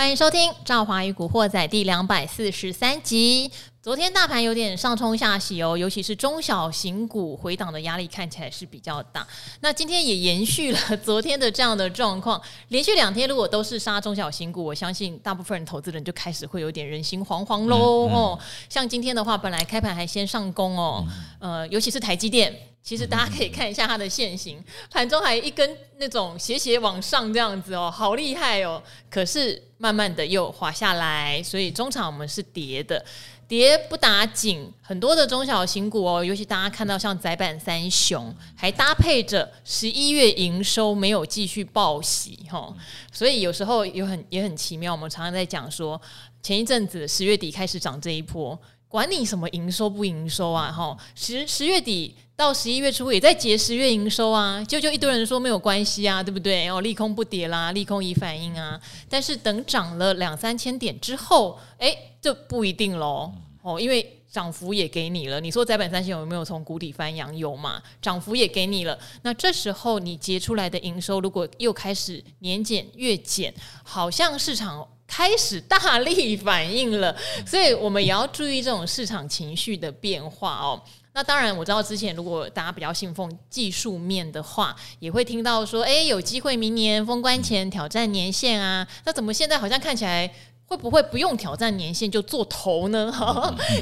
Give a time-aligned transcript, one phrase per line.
[0.00, 3.52] 欢迎收听《赵华与古惑仔》第两百四十三集。
[3.82, 9.26] 昨天大盘有点上冲下洗哦，尤其是中小型股回档的压力看起来是比较大。
[9.60, 18.38] 那今天也延续了 昨天的这样的状况，连续两天如果都是杀中小型股，我相信大部分人投资人就开始会有点人心惶惶喽哦。
[18.70, 21.06] 像今天的话，本来开盘还先上攻哦，
[21.40, 22.50] 呃，尤其是台积电，
[22.82, 28.82] 其实大家可以看一下它的线型，盘中还一根那种斜斜往上这样子哦，好厉害哦。
[29.10, 33.04] 可是慢慢的又滑下来，所以中场我们是跌的。
[33.48, 42.72] 跌不打紧，很多的中小型股哦，尤其大家看到像窄板三雄，还搭配着十一月营收没有继续报喜哈，
[43.10, 44.92] 所以有时候有很也很奇妙。
[44.92, 46.00] 我们常常在讲说，
[46.40, 48.56] 前一阵子十月底开始涨这一波，
[48.90, 56.68] 管你什么营收不营收啊哈，十十月底到十一月初也在结十月营收啊，就就一堆人说没有关系啊，对不对？
[56.68, 61.96] 哦，利空不跌啦，利空已反应啊，但是等涨了两三千点之后，诶。
[62.22, 63.32] 这不一定喽，
[63.62, 65.40] 哦，因为涨幅也给你了。
[65.40, 67.34] 你说窄板三线有没有从谷底翻扬？
[67.34, 67.82] 有嘛？
[68.02, 68.98] 涨幅也给你了。
[69.22, 77.14] 那这时候你结出来的营收，如果又开始年减月减，好像市场开始大力反应了。
[77.44, 80.80] 所以我们也要注意这种市场情绪的变化哦。
[81.12, 88.86] 那当然，我知道之前如果大家比较信奉技术面的话，也会听到说，诶，有机会明年封关前挑战年限啊。
[89.04, 90.32] 那怎么现在好像看起来？
[90.66, 93.12] 会不会不用挑战年限就做头呢？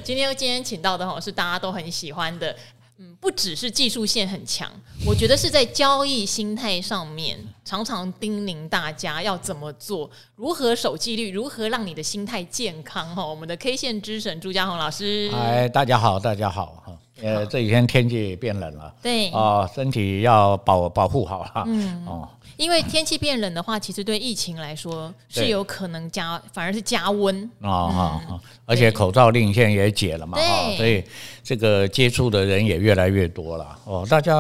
[0.03, 2.57] 今天今天请到的哈是大家都很喜欢的，
[2.97, 4.73] 嗯，不只是技术线很强，
[5.05, 7.39] 我觉得是在交易心态上面
[7.69, 13.27] 常常叮咛大家要怎么做，如何守纪律，如何让你的心态健康哈。
[13.27, 16.97] 我们的 K 线之神朱家宏老师，嗨，大家好，大家好哈。
[17.21, 21.65] 呃，这几天天气变冷了，对哦，身体要保保护好哈。
[21.67, 22.27] 嗯哦。
[22.59, 27.49] 因为天气变冷的话，其实对疫情来说是有可能加，反而是加温。
[27.63, 28.21] 啊，
[28.67, 31.05] 而且口罩令现在也解了嘛，哈，所以
[31.45, 34.05] 这个接触的人也越来越多了哦。
[34.11, 34.35] 大家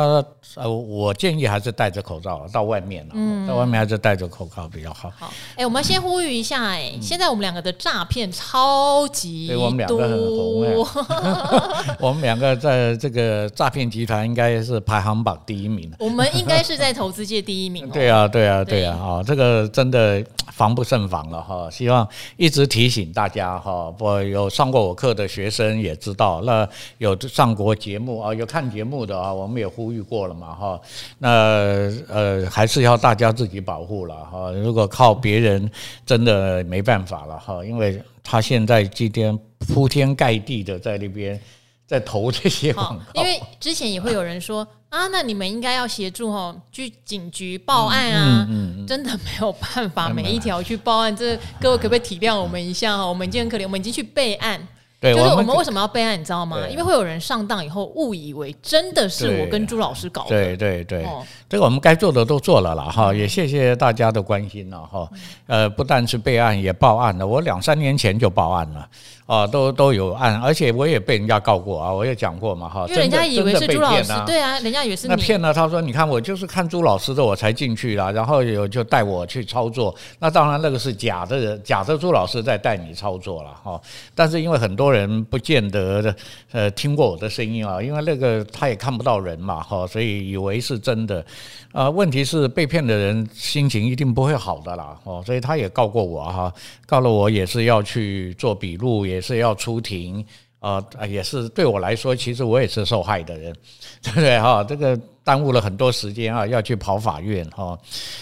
[0.56, 3.14] 呃，我建议还是戴着口罩到外面了，
[3.46, 5.12] 在外面还是戴着口罩比较好。
[5.16, 10.86] 好，哎，我们先呼吁一下，哎，现在我们两个的诈骗超级多，我们两个很红，
[12.00, 17.88] 我们两个在这个诈骗集团应该是排行榜第一名，我们应该是在投资界第一名。
[17.94, 18.07] 对。
[18.08, 21.70] 对啊，对啊，对啊，哈，这个真的防不胜防了哈。
[21.70, 22.08] 希望
[22.38, 30.80] 一直提醒大家哈，我有上过我课的学生也知道，那有上过节目啊，有看节目的啊，我们也呼吁过了嘛哈。
[31.18, 31.28] 那
[32.08, 34.50] 呃，还是要大家自己保护了哈。
[34.52, 35.70] 如果靠别人，
[36.06, 39.38] 真的没办法了哈，因为他现在今天
[39.74, 41.38] 铺天盖地的在那边
[41.88, 44.64] 在投这些广告，因为之前也会有人说。
[44.90, 48.46] 啊，那你们应该要协助哈，去警局报案啊！
[48.48, 53.06] 嗯嗯嗯、真的没有办法，每一条去报案，这各位可不可以体谅我们一下哈？
[53.06, 54.58] 我们已经很可怜，我们已经去备案。
[54.98, 56.66] 对，就是我们为什么要备案，你知道吗？
[56.70, 60.30] 因为会有人上当以后误以为真的是我跟朱老师搞的。
[60.30, 61.06] 对对对，
[61.50, 65.06] 这个我们该做的都做了啦哈，也谢谢大家的关心了哈。
[65.46, 67.26] 呃，不但是备案，也报案了。
[67.26, 68.88] 我两三年前就报案了
[69.28, 72.86] 啊，都都有案，而且我也被人家告过啊，我也讲过嘛哈。
[72.88, 75.06] 因为人家以为是朱老师，对啊，人家以为是。
[75.06, 79.94] 那骗了，他说你看我就是看朱老师的我才进去啦，然后有就带我去操作。
[80.18, 83.78] 那当然那个是假的，假的朱老师在带你操作了哈。
[84.14, 86.16] 但是因为很多人不见得的，
[86.52, 91.22] 呃，听过我的声音啊，因为那个他也看不到人嘛，哈，所以以为是真的，
[91.72, 96.50] 啊，问题是被骗的人心情一定不会好的啦，哦，所以他也告过我哈，
[96.86, 100.24] 告了我也是要去做笔录，也也是要出庭，
[100.60, 103.52] 啊，也是对我来说，其实我也是受害的人，
[104.00, 104.62] 对不对哈？
[104.62, 104.96] 这个。
[105.28, 107.78] 耽误了很多时间啊，要去跑法院哈。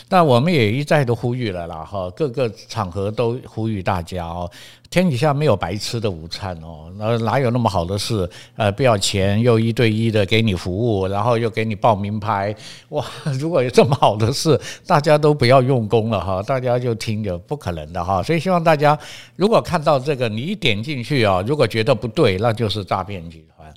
[0.08, 4.50] 那我们也一再的呼吁了啦哈，各个场合都呼吁大家哦，
[4.90, 8.28] 天底下没有白吃的午餐哦，那哪有那么好的事？
[8.56, 12.52] 呃，不要钱又一对一的给你服务，然后又给你报名牌
[12.88, 13.04] 哇！
[13.38, 18.20] 如果有这么好的事，大家都不要用功了哈，大家就听着，不可能的哈。
[18.20, 18.98] 所以希望大家
[19.36, 23.72] 如果看到这个，你一点进去啊，如果觉得不对，那就是诈骗集团。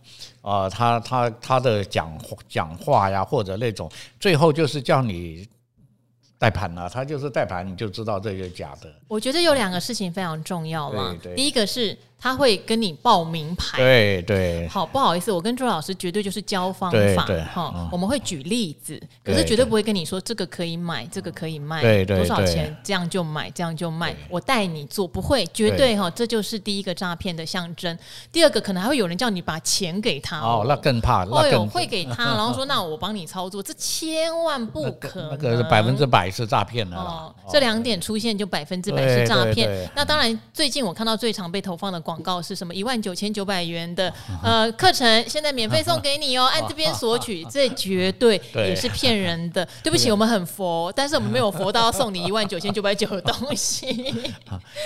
[0.50, 2.12] 啊、呃，他他他的讲
[2.48, 3.88] 讲话呀，或者那种，
[4.20, 5.48] 最后就是叫你
[6.40, 8.92] 带盘了，他就是带盘，你就知道这个假的。
[9.08, 11.16] 我觉得有两个事情非常重要嘛。
[11.22, 11.36] 对对。
[11.36, 13.78] 第一个是他会跟你报名牌。
[13.78, 14.68] 对对。
[14.68, 17.26] 好，不好意思，我跟朱老师绝对就是教方法。
[17.54, 24.16] 哈，我们会举例子，可是绝对不会跟你说这个可以买，这个可以卖，对对，多少钱这样就买，这样就卖。
[24.30, 27.98] 我带你做，不会，绝对哈，这就是第一个诈骗的象征。
[28.32, 30.40] 第二个，可能还会有人叫你把钱给他。
[30.40, 36.98] 哦，那更怕，那更会给他， 然后说那我帮你操作，这千万不可能，那个百分之百是诈骗的。
[36.98, 39.90] 哦，这两点出现就百分之百是诈骗。
[39.96, 42.74] 那当然，最近我看到最常被投放的广告是什么？
[42.74, 44.12] 一万九千九百元的
[44.44, 49.64] 呃课程，现在免费送给你哦，按这边索取，这绝对也是骗人的。
[49.84, 54.12] 对不起，我们很佛，但是我们没有佛到要送你一万九千九百九的东西。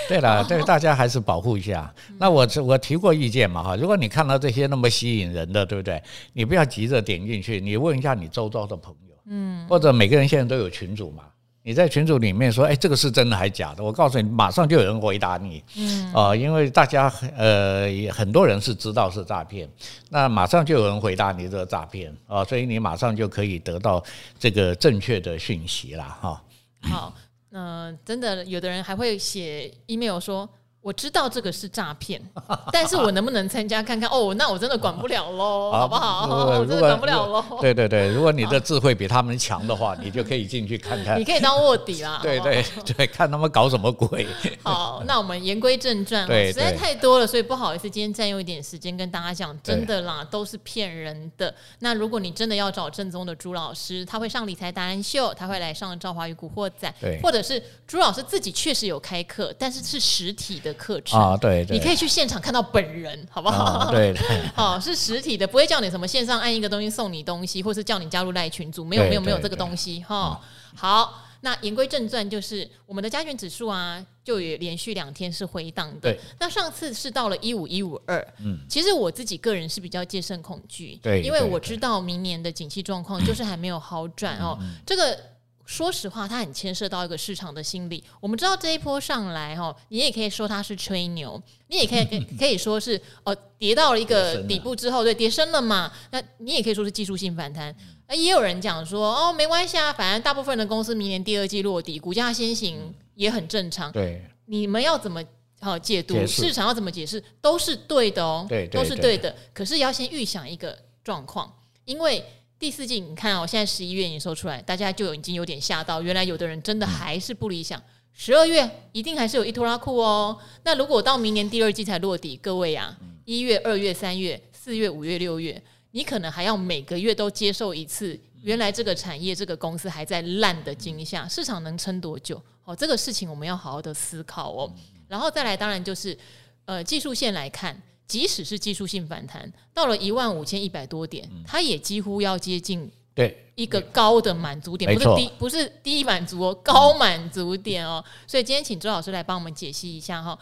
[0.06, 1.90] 对 了，对 大家还是保护一下。
[2.18, 6.02] 那我我提过意见嘛哈，如果你看到这些那么吸引人的，对不对？
[6.34, 11.22] 你不要急着点进去，你问一下你周遭的朋友，嗯，或者每个人现在都有群主嘛。
[11.66, 13.82] 你在群组里面说，哎，这个是真的还是假的？
[13.82, 15.64] 我告诉你，马上就有人回答你。
[15.76, 19.66] 嗯，啊、呃，因为大家呃很多人是知道是诈骗，
[20.10, 24.04] 那马上就有人回答你这个诈骗啊、呃，所以你马上就可以得到
[24.38, 26.42] 这个正确的讯息了哈。
[26.82, 27.14] 好，
[27.52, 30.46] 嗯、呃、真的有的人还会写 email 说。
[30.84, 32.20] 我知道这个是诈骗，
[32.70, 34.06] 但是我能不能参加看看？
[34.10, 36.26] 哦，那我真的管不了喽， 好不好？
[36.60, 37.42] 我真的管不了喽。
[37.58, 41.18] 对对对，如果你的智慧比他们强的话，你就可以进去看看。
[41.18, 42.20] 你可以当卧底啦。
[42.22, 44.26] 对对对，看他们搞什么鬼。
[44.62, 51.54] 好，那我们言归正传，实在太多了，所以不好意思，今天占用一点时间跟大家讲，真的啦，都是骗人的。
[51.78, 60.73] 那如果你真的要找正宗的朱老师，他会上理财达人秀，他会来上赵华与古惑仔，或者是朱老师自己确实有开课，但是是实体的。
[60.74, 61.20] 课程。
[61.20, 63.90] 啊，对，你可以去现场看到本人，好不好？
[63.90, 64.14] 对，
[64.54, 70.40] 好，是实体的，不会叫你什么线上按一个东西送你东西，或是叫你加入赖群组，没有，没有，没有这个东西哈。
[70.74, 76.16] 好，那言归正传，就是我们的加权指数啊，就也连续两天是回档的。
[76.38, 85.18] 那上次是到了一五一五二，嗯，其实我自己个人是比较戒慎恐惧，对，因为我知道明年的景气状况 就是还没有好转哦，这个。
[85.66, 88.04] 说实话，它很牵涉到一个市场的心理。
[88.20, 95.90] 我们知道这一波上来哈，你也可以说它是吹牛，你也可以 可以说是哦跌到了一个底部之后，对，跌深了嘛。
[96.10, 97.74] 那你也可以说是技术性反弹。
[98.06, 103.90] 那也有人讲说哦，没关系啊，反正大部分的公司明年第二季落地，股价先行也很正常。
[103.90, 105.24] 对，你们要怎么
[105.60, 109.34] 好解读市场要怎么解释都是对的哦，对，都是对的。
[109.54, 111.50] 可是要先预想一个状况，
[111.86, 112.22] 因为。
[112.64, 116.00] 第四季，你看哦，现在十一月营收出来，大家就已经有点吓到。
[116.00, 117.78] 原来有的人真的还是不理想。
[118.14, 120.34] 十二月一定还是有一拖拉库哦。
[120.62, 122.96] 那如果到明年第二季才落地，各位啊，
[123.26, 128.18] 一月、二月、三月、四月、五月、六月，你可能还要每个月都接受一次。
[128.40, 132.42] 原来这个产业、这个公司还在烂的惊吓，市场能撑多久？
[132.64, 134.72] 哦，这个事情我们要好好的思考哦。
[135.06, 136.16] 然后再来，当然就是
[136.64, 137.78] 呃，技术线来看。
[138.06, 148.04] 即使是技术性反弹，到了一万五千一百多点，它也几乎要接近对一个高的满足点，不是低，不是低满足哦，高满足点哦。
[148.26, 150.38] 所以今天请周老师来帮我们解析一下哈，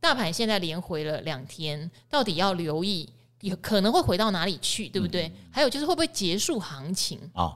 [0.00, 3.08] 大盘现在连回了两天，到底要留意？
[3.40, 5.28] 有可能会回到哪里去，对不对？
[5.28, 7.52] 嗯、还有就是会不会结束行情啊？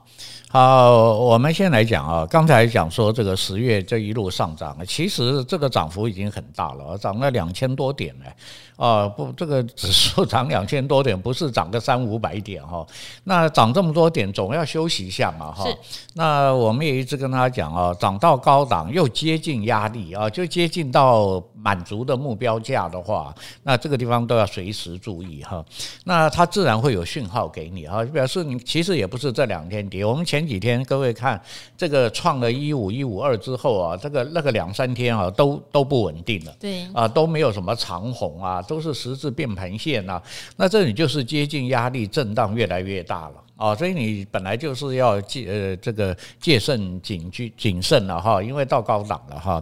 [0.47, 2.27] 好，我们先来讲啊。
[2.27, 8.25] 刚才讲说这个十月这一路上涨，其实这个涨幅已经很大了，涨了两千多点呢。
[8.79, 12.87] 啊，不，这个指数涨两千多点，不是涨个三五百点哈。
[13.25, 15.65] 那涨这么多点，总要休息一下嘛哈。
[15.65, 15.77] 是。
[16.13, 25.61] 那我们也一直跟他讲啊，涨到高档又接近压力啊，就接近到满足的目标价的话，那这个地方都要随时注意哈。
[26.05, 30.05] 那它自然会有讯号给你啊，表示你其实也不是这两天跌。
[30.05, 31.41] 我们前几天各位看
[31.77, 40.21] 这个创了一五一五二之后啊，这个那个两三天啊都都不稳定了，对啊，都没有什么长红啊，都是十字变盘线啊。
[40.55, 43.33] 那这里就是接近压力震荡越来越大了。
[43.59, 49.61] 哦，所以你本来就是要戒呃这个戒慎谨惧谨慎了哈，因为到高档了哈。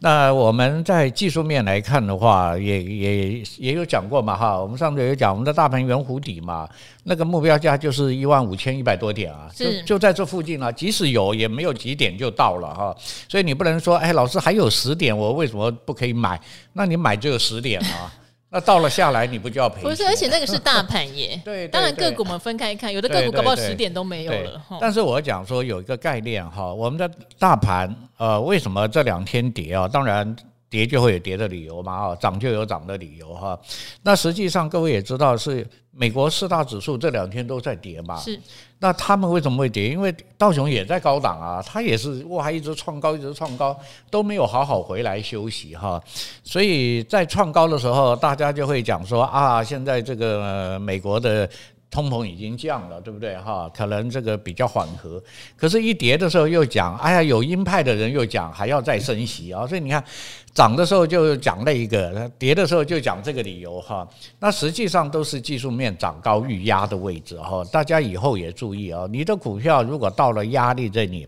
[0.00, 4.60] 那我们在技术面来看的话，也也也有讲过嘛哈。
[4.60, 6.68] 我们上次有讲，我们的大盘圆弧底嘛，
[7.04, 10.70] 那个目标价就是一万五千一百多点啊，就就在这附近啊。
[10.70, 12.94] 即使有，也没有几点就到了哈。
[13.30, 16.38] 所以你不能说，哎，老师还有十点，我为什么不可以买？
[16.74, 18.12] 那你买就有十点啊。
[18.50, 19.82] 那到了下来，你不就要赔？
[19.82, 21.38] 不是，而且那个是大盘耶。
[21.44, 24.62] 对，当然个股我们分开看，有的个股搞不好十点都没有了。
[24.80, 29.86] 但是我讲说有一个概念哈，我们的大盘呃为什么这两天跌啊？
[29.86, 30.34] 当然
[30.70, 33.58] 跌就会有跌的理由嘛，啊，涨就有涨的理由哈。
[34.02, 38.16] 那实际上各位也知道，是美国四大指数这两天都在跌嘛。
[38.18, 38.38] 是。
[38.78, 39.88] 那他们为什么会跌？
[39.88, 43.78] 因为道琼也在高档啊，他也是哇，一直创高，一直创高，
[44.10, 46.00] 都没有好好回来休息哈。
[46.44, 51.48] 所以在创高的时候，大家就会讲说啊，现在这个美国的。
[51.90, 53.70] 通膨已经降了，对不对哈？
[53.74, 55.22] 可能这个比较缓和，
[55.56, 59.66] 可是，一跌的时候又讲，哎呀，有鹰派的人又讲还要再升息啊。
[59.66, 60.04] 所以你看，
[60.52, 64.06] 涨的时候就讲那一个，跌的时候就讲这个理由哈。
[64.38, 67.64] 那实际上都是技术面涨高遇压的位置哈。
[67.72, 71.26] 大家以后也注意啊，你的股票如果到了压力这里，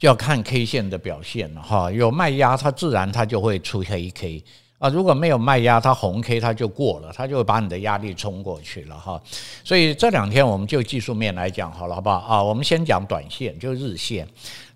[0.00, 1.90] 要看 K 线的表现哈。
[1.90, 4.42] 有卖压，它自然它就会出黑 K。
[4.84, 9.18] 啊，如果没有卖压，它红 K 它就过了，它就把你的压力冲过去了哈。
[9.64, 12.42] 所以这两天我们就技术面来讲好了，好不好啊？
[12.42, 14.28] 我们先讲短线，就日线。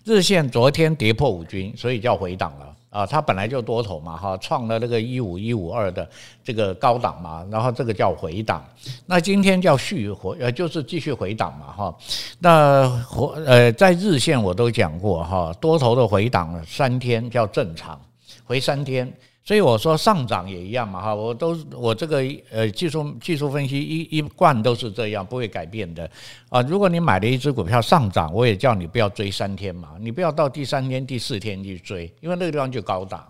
[0.05, 3.05] 日线昨天跌破五均，所以叫回档了啊。
[3.05, 6.09] 它本来就多头嘛哈，创了那个一五一五二的
[6.43, 8.65] 这个高档嘛，然后这个叫回档。
[9.05, 11.95] 那今天叫续回，呃，就是继续回档嘛哈。
[12.38, 18.00] 那回呃，在日线我都讲过哈，多头的回档三天叫正常，
[18.47, 19.12] 回三天。
[19.49, 26.07] 所以我说上涨也一样嘛哈，我都我这个呃技术技术分析一一贯都是这样，不会改变的
[26.50, 26.61] 啊。
[26.61, 33.26] 如果你买了一只股票上涨，我也叫你不要追三天嘛，你不要到第三天、第四天去追，因为那个地方就高档。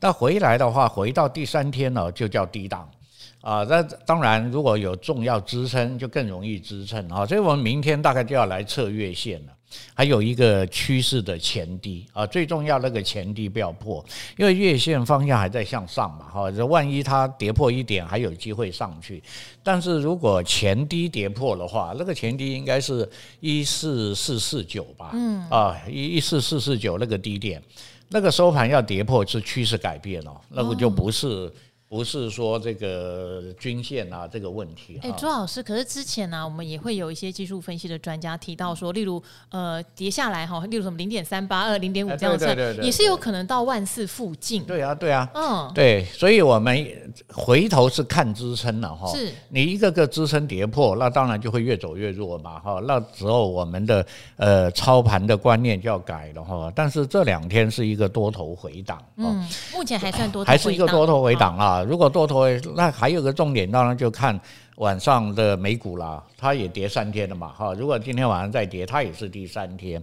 [0.00, 2.90] 那回来的话，回到第三天呢，就叫低档
[3.40, 3.62] 啊。
[3.62, 7.24] 那当然如果有重要支撑，就更容易支撑啊。
[7.24, 9.52] 所以我们明天大概就要来测月线了。
[9.94, 14.04] 还有一个趋势的前低啊，最重要那个前低不要破，
[14.36, 19.22] 因为月线方向还在向上嘛，哈，这万一它跌破一点，还有机会上去。
[19.62, 23.08] 但是如果前低跌破的话，那个前低应该是
[23.40, 27.62] 一四四四九吧，嗯啊，一一四四四九那个低点，
[28.08, 31.52] 那个收盘要跌破是趋势改变了，那个就不是。
[31.94, 34.98] 不是说这个均线啊这个问题。
[35.00, 44.64] 哎，朱老师，可是之前呢、啊，我们也会有一些技术分析的专家提到说，例如呃跌下来哈，例如什么零点三八二、零点五这样子，也是有可能到万四附近。
[44.64, 46.84] 对啊，对啊，嗯，对，所以我们
[47.28, 49.08] 回头是看支撑了哈。
[49.12, 52.80] 是，你一个个支撑跌破，那当然就会越走越弱嘛哈。
[52.88, 56.72] 那时候我们的呃操盘的观念就要改了哈。
[56.74, 61.83] 但是这两天是一个多头回档，嗯，目前还算多头，还是一个多头回档啊。
[61.84, 64.38] 如果多头，那还有个重点，当然就看
[64.76, 67.72] 晚上的美股啦，它也跌三天了嘛，哈。
[67.74, 70.02] 如果今天晚上再跌，它也是第三天。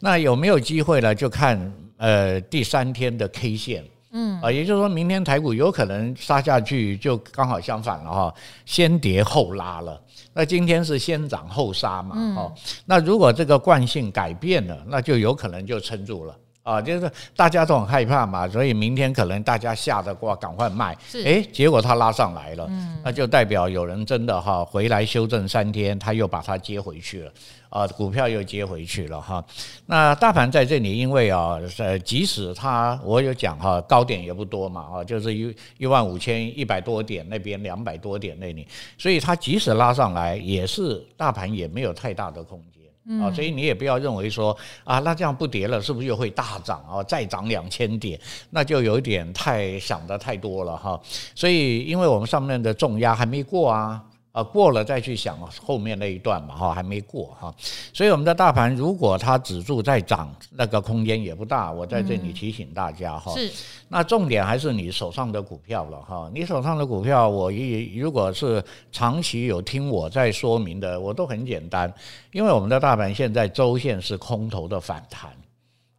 [0.00, 1.14] 那有没有机会呢？
[1.14, 10.00] 就看呃第三天的 K 线，嗯啊，也就是说明天台股有可能杀下去，就刚好相反了哈，先跌后拉了。
[10.32, 12.52] 那今天是先涨后杀嘛，哈。
[12.84, 16.36] 那如果这个惯性改变了，那就有可能就撑住了。
[16.68, 20.94] 啊，就是大家都很害怕嘛，所以明天可能大家吓得过，赶快卖。
[21.08, 27.32] 是，哎，结果它拉上来了，嗯，那就代表有人真的哈回来修正三天，他又把它接回去了，
[27.70, 29.42] 啊，股票又接回去了哈。
[29.86, 42.77] 那大盘在这里，因为啊，呃，即使它我有讲哈，高点也不多嘛，啊，就是一一万五千一百多点那边两百多点那里，所以它即使拉上来，也是大盘也没有太大的空间。
[43.20, 47.02] 啊，所以你也不要认为说啊，那这样不跌了，是不是又会大涨啊？
[47.04, 51.00] 再涨两千点，那就有一点太想的太多了哈。
[51.34, 54.02] 所以，因为我们上面的重压还没过啊。
[54.38, 57.52] 啊，过了再去想后面那一段嘛，哈，还没过哈，
[57.92, 61.72] 所以我们的大盘如果它止住再涨，那个空间也不大。
[61.72, 63.50] 我在这里提醒大家哈，是，
[63.88, 71.92] 那重点还是你手上的股票了哈，你手上的股票，我一如果是长期有听我在说明的，我都很简单，
[72.30, 75.32] 因为我们的大盘现在周线是空头的反弹。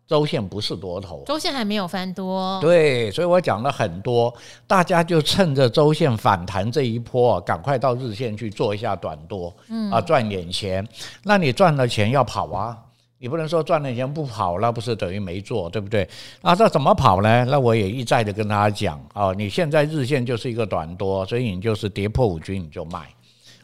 [0.09, 4.33] 周线不是多头，周线还没有翻多，对，所以我讲了很多，
[4.65, 10.83] 大家就趁着周线反弹这一波啊，赶快到日线去做一下短多，嗯啊，赚点钱。
[11.23, 12.75] 那你赚了钱要跑啊，
[13.19, 16.09] 你不能说赚了钱不跑，那不是等于没做，对不对？
[16.41, 17.45] 啊，这怎么跑呢？
[17.45, 23.07] 那我也一再的跟大家讲啊，你现在日线就是一个短多，所以你就是跌破五均你就卖。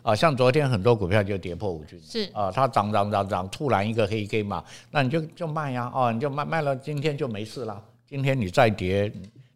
[0.05, 7.81] 啊，像昨天很多股票就跌破五均，是啊，它涨涨涨涨，突然一个黑 K 嘛，那你就就卖呀，哦，你就卖卖了，今天就没事了。
[8.07, 9.12] 今天你再跌，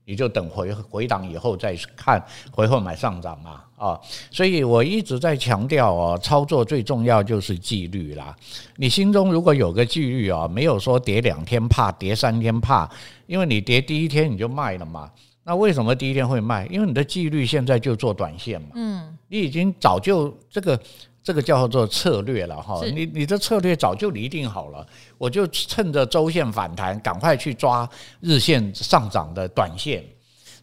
[0.06, 2.20] 你就等回回档以后再看，
[2.52, 4.00] 回后买上涨嘛，啊，
[4.32, 8.36] 所以我一直在强调哦，操作最重要就是纪律啦。
[8.76, 12.90] 你心中如果有个纪律啊，没有说跌两天怕，跌三天怕，
[13.28, 15.12] 因为你跌第一天你就卖了嘛。
[15.50, 16.68] 那为什么第一天会卖？
[16.68, 18.68] 因为你的纪律现在就做短线嘛。
[18.76, 20.80] 嗯，你已经早就这个
[21.24, 22.80] 这个叫做策略了哈。
[22.86, 24.86] 你你的策略早就拟定好了，
[25.18, 27.90] 我就趁着周线反弹，赶快去抓
[28.20, 30.04] 日线上涨的短线。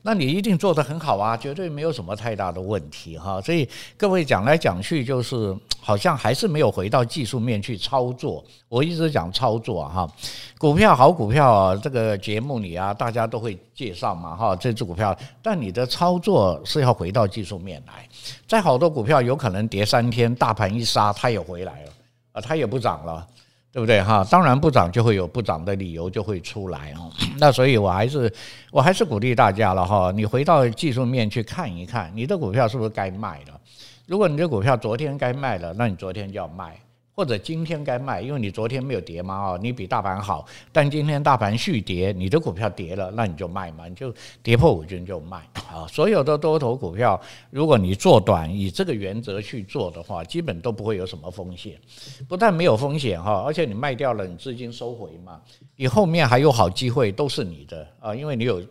[0.07, 3.41] 那你一定做得很好啊，绝对没有什么太大的问题哈。
[3.41, 8.45] 所以各位讲来讲去，就是好像还是没有回到技术面去操作。
[8.69, 10.09] 我一直讲操作哈，
[10.59, 18.09] 股票好股票，这个节目里啊，大家都会介绍嘛哈，这只股票，但你的操作是要回到技术面来。
[18.47, 21.91] 再好多股票有可能跌三天，大盘一杀，它也回来了
[22.31, 23.27] 啊，它也不涨了。
[23.77, 24.27] 对不对哈？
[24.31, 27.13] 当然不涨就会有不涨的理由就会出来哦。
[27.37, 28.33] 那所以我还是
[28.71, 33.61] 我还是鼓励大家了哈，你回到技术面去看一看，你的股票是不是该卖了？
[34.07, 36.75] 如果你的股票昨天该卖了，那你昨天就要卖。
[37.17, 45.87] 或者今天该卖，因为你昨天没有跌嘛，哦，你比大盘好，但今天大盘续跌，你的股票跌了，那你就卖嘛，你就跌破五均就卖啊。
[45.89, 47.19] 所有的多头股票，
[47.49, 51.81] 如果你做短，以这个原则去做的话，基本都不会有什么风险。
[52.29, 55.41] 不但没有风险哈，而且你卖掉了，你资金收回嘛，
[55.75, 58.63] 你后面还有好机会都是你的啊，因为你有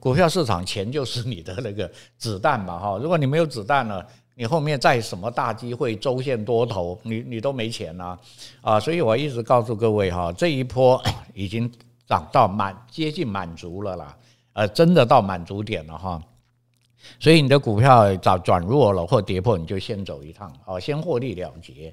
[0.00, 1.88] 股票市场钱就是你的那个
[2.18, 2.98] 子弹嘛哈。
[3.00, 4.04] 如果你没有子弹了。
[4.34, 8.18] 你后面再什么大机会，周线多头，你你都没钱呐，
[8.62, 11.00] 啊，所以我一直告诉各位哈，这一波
[11.34, 11.70] 已经
[12.06, 14.16] 涨到满接近满足了啦，
[14.54, 16.22] 呃，真的到满足点了哈，
[17.20, 21.92] 所以你的股票早转弱了或跌破，你就先走一趟，哦，先获利了结，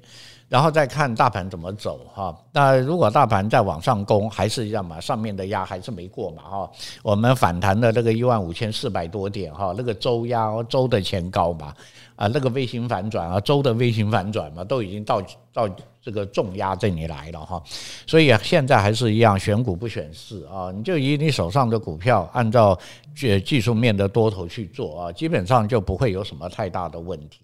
[0.50, 2.36] 然后再看大盘怎么走哈。
[2.52, 6.70] 那如果大盘再往上攻，还是一样嘛，上面的压还是没过嘛哈，
[7.02, 11.72] 我们反弹的那个一万五千四百多点哈，那个周压周的前高嘛。
[12.16, 15.22] 啊，那个微型反转啊，周的微型反转嘛，都已经到
[15.54, 15.66] 到
[16.02, 17.62] 这个重压这里来了哈，
[18.06, 22.78] 所以，现在还是一样，选股不选市啊，你就以你手上的股票按照
[23.16, 27.40] 技技术面的多头去做啊，基本上就不会有什么太大的问题，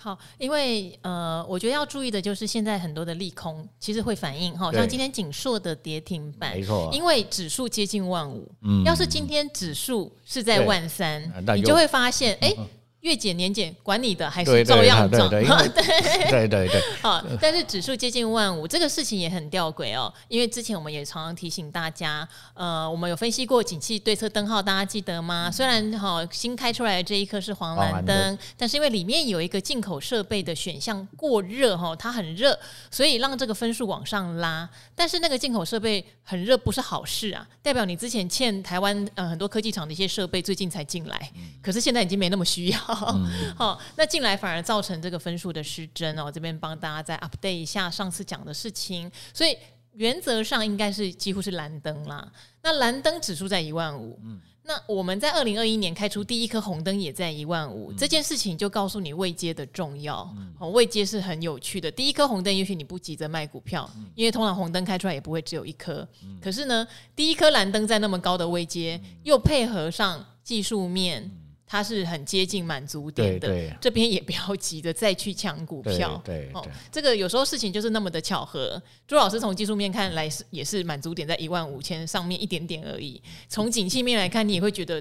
[0.00, 11.22] 好因为呃，我觉得要注意的就是现在很多的利空其实会反映哈，像今天锦硕的跌停板，没错，因为指数接近万五，嗯，要是今天指数是在万三，
[11.54, 12.54] 你就会发现哎。
[13.00, 15.28] 月减年减，管你的还是照样涨。
[15.28, 16.80] 对对对对。
[17.00, 20.12] 好，但是指数接近万五，这个事情也很吊诡哦。
[20.28, 25.50] 因为之前我们也常常提醒大家，呃，我们有分析过景气对策灯号，大家记得吗？
[25.50, 32.58] 虽然哈新开出来的这一颗是黄蓝灯，但是因为里面有一个进口设备的选项过热哈，它很热，
[32.90, 34.68] 所以让这个分数往上拉。
[34.94, 42.89] 但是那个进口设备很热不是好事啊，代表你之前欠台湾呃很多科技厂的一些设备最近才进来，可是现在已经没那么需要。
[43.14, 46.30] 嗯、好，那进来反而造成这个分数的失真哦。
[46.30, 49.56] 这边帮大家再 update 一下上次讲的事情，所以
[49.92, 52.30] 原则上应该是几乎是蓝灯啦。
[52.62, 60.32] 那蓝灯指数在一万五，嗯，那我们在二零二一年开出第一颗红灯也在一万五，这件事情就告诉你未接的重要。
[60.58, 61.90] 哦，位阶是很有趣的。
[61.90, 66.06] 第一颗红灯，也许你不急着卖股票，因为通常红灯开出来也不会只有一颗。
[66.40, 71.30] 可是呢，第一颗蓝灯在那么高的位阶，又配合上技术面。
[71.72, 76.20] 它是很接近满足点的，对对，这边也不要急着再去抢股票。
[76.24, 78.82] 对，哦，这个有时候事情就是那么的巧合。
[79.06, 83.22] 朱老师从技术面看来是也是满足点在一万五千上面一点点而已。
[83.48, 85.00] 从景气面来看，你也会觉得。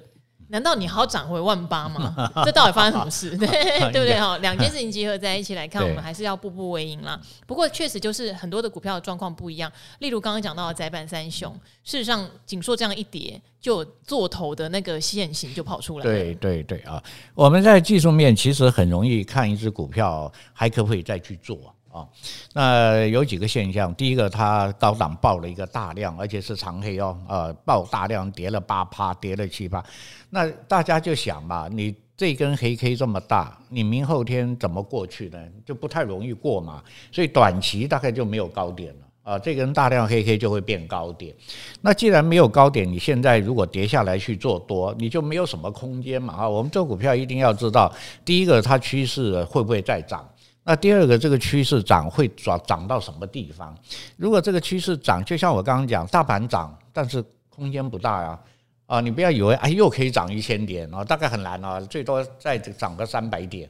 [0.50, 2.14] 难道你好涨回万八吗？
[2.44, 3.30] 这到底发生什么事？
[3.38, 3.48] 对
[3.92, 4.20] 对不对？
[4.20, 7.20] 哈，两件事情结合在一起来看，我们还是要步步为营啦。
[7.48, 9.72] 不过确实就是很多的股票的状况不一样。
[10.00, 16.04] 例如刚刚讲到的宅板三雄，事实上景硕这样一跌，就做头的那个线型就跑出来。
[16.04, 17.02] 对对对啊！
[17.36, 21.74] 我们在技术面其实很容易看一只股票还可不可以再去做。
[21.92, 22.08] 啊，
[22.54, 23.94] 那有几个现象。
[23.96, 29.84] 第一个，它高档爆了一个大量，而且是长黑哦，呃，爆大量跌了八趴，跌了七趴。
[30.30, 35.40] 那大家就想嘛，你这根黑 K 这么大，你明后天怎么过去呢？
[35.66, 36.84] 就不太容易过嘛。
[37.12, 41.34] 所以短期大概就没有高点了啊，这根大量黑 K 就会变高点。
[41.82, 46.48] 那既然没有高点，你现在如果跌下来去做多，你就没有什么空间嘛啊。
[46.48, 47.92] 我们做股票一定要知道，
[48.24, 50.28] 第一个它趋势会不会再涨。
[50.70, 53.76] 那第二个，这个趋势涨会涨涨到什么地方？
[54.18, 58.40] 如果这个趋势涨，就像我刚刚讲，大盘涨，但是空间不大呀，
[58.86, 63.68] 啊，你不要以为哎又可以涨一千点啊，大概很难啊，最多再涨个三百点。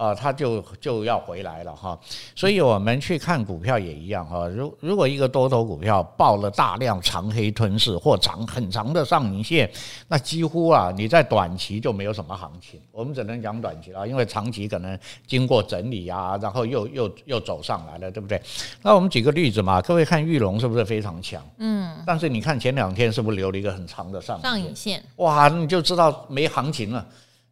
[0.00, 1.98] 啊，它就就要回来了哈，
[2.34, 4.48] 所以我们去看股票也一样哈。
[4.48, 9.70] 如如果一个多头股票爆了大量长黑吞噬或长很长的上影线，
[10.08, 12.80] 那几乎啊，你在短期就没有什么行情。
[12.90, 18.40] 我们只能讲短期了，因为长期可能经过整理啊，然后又又又走上来了，对不对？
[18.80, 21.46] 那我们举个例子嘛，各位看玉龙是不是非常强？
[21.58, 22.02] 嗯。
[22.06, 24.40] 但是你看前两天是不是留了一个很长的上？
[24.40, 25.04] 上影线。
[25.16, 27.06] 哇，你就知道没行情了。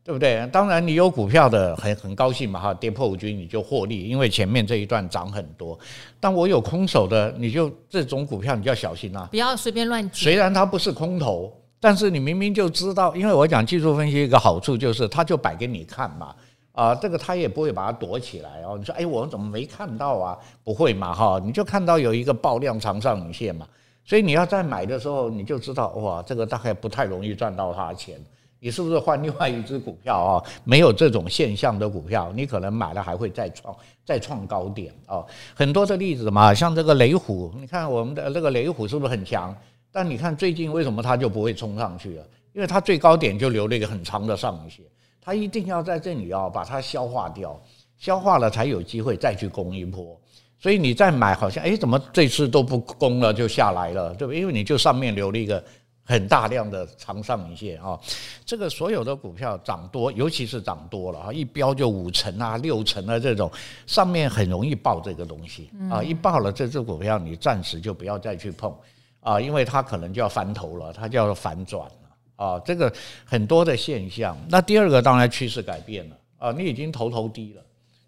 [0.09, 0.49] 对不对？
[0.51, 5.79] 当然你有股票的很很高兴嘛哈，跌破五均你就获利，因为前面这一段涨很多。
[6.19, 10.09] 但我有空手的，你就这种股票你就要小心啊，不要随便乱。
[10.11, 16.35] 虽然它不是空头，但是你明明就知道，因为我讲技术分析一个好处就是，它就摆给你看嘛。
[16.73, 18.77] 啊，这个他也不会把它躲起来哦。
[18.79, 20.39] 你说，哎，我怎么没看到啊？
[20.65, 23.69] 不会嘛，哈，你就看到有一个爆量长上影线嘛。
[24.07, 28.19] 所以你要在买的时候，你就知道，哇，这个大概不太容易赚到它的钱。
[28.61, 30.45] 你是不是换另外一只股票啊？
[30.65, 35.25] 没有这种现象的股票，你可能买了还会再创再创高点啊。
[35.55, 39.57] 很多的例子嘛，像这个雷虎，你看我们的这个雷虎是不是很强？
[39.93, 42.25] 但你看最近为什么它就不会冲上去了？
[42.53, 44.85] 因为它最高点就留了一个很长的上影线。
[45.21, 47.61] 它一定要在这里啊，把它消化掉，
[47.97, 50.19] 消化了才有机会再去攻一波。
[50.61, 54.33] 所以你再买，好像哎，怎么这次都不攻了就下来了，对不？
[54.33, 55.63] 因为你就上面留了一个
[56.09, 58.01] 很大量的长上影线啊。
[58.47, 63.51] 这个所有的股票涨多，尤其是涨多了啊，一飙就五成啊、六成啊这种，
[63.87, 66.03] 上面很容易爆这个东西啊。
[66.03, 68.75] 一爆了这只股票，你暂时就不要再去碰
[69.21, 71.93] 啊，因为它可能就要翻头了，它就要反转了。
[72.37, 72.91] 啊，这个
[73.25, 74.35] 很多的现象。
[74.49, 77.63] 那第二个当然趋势改变了啊，你已经头头低了，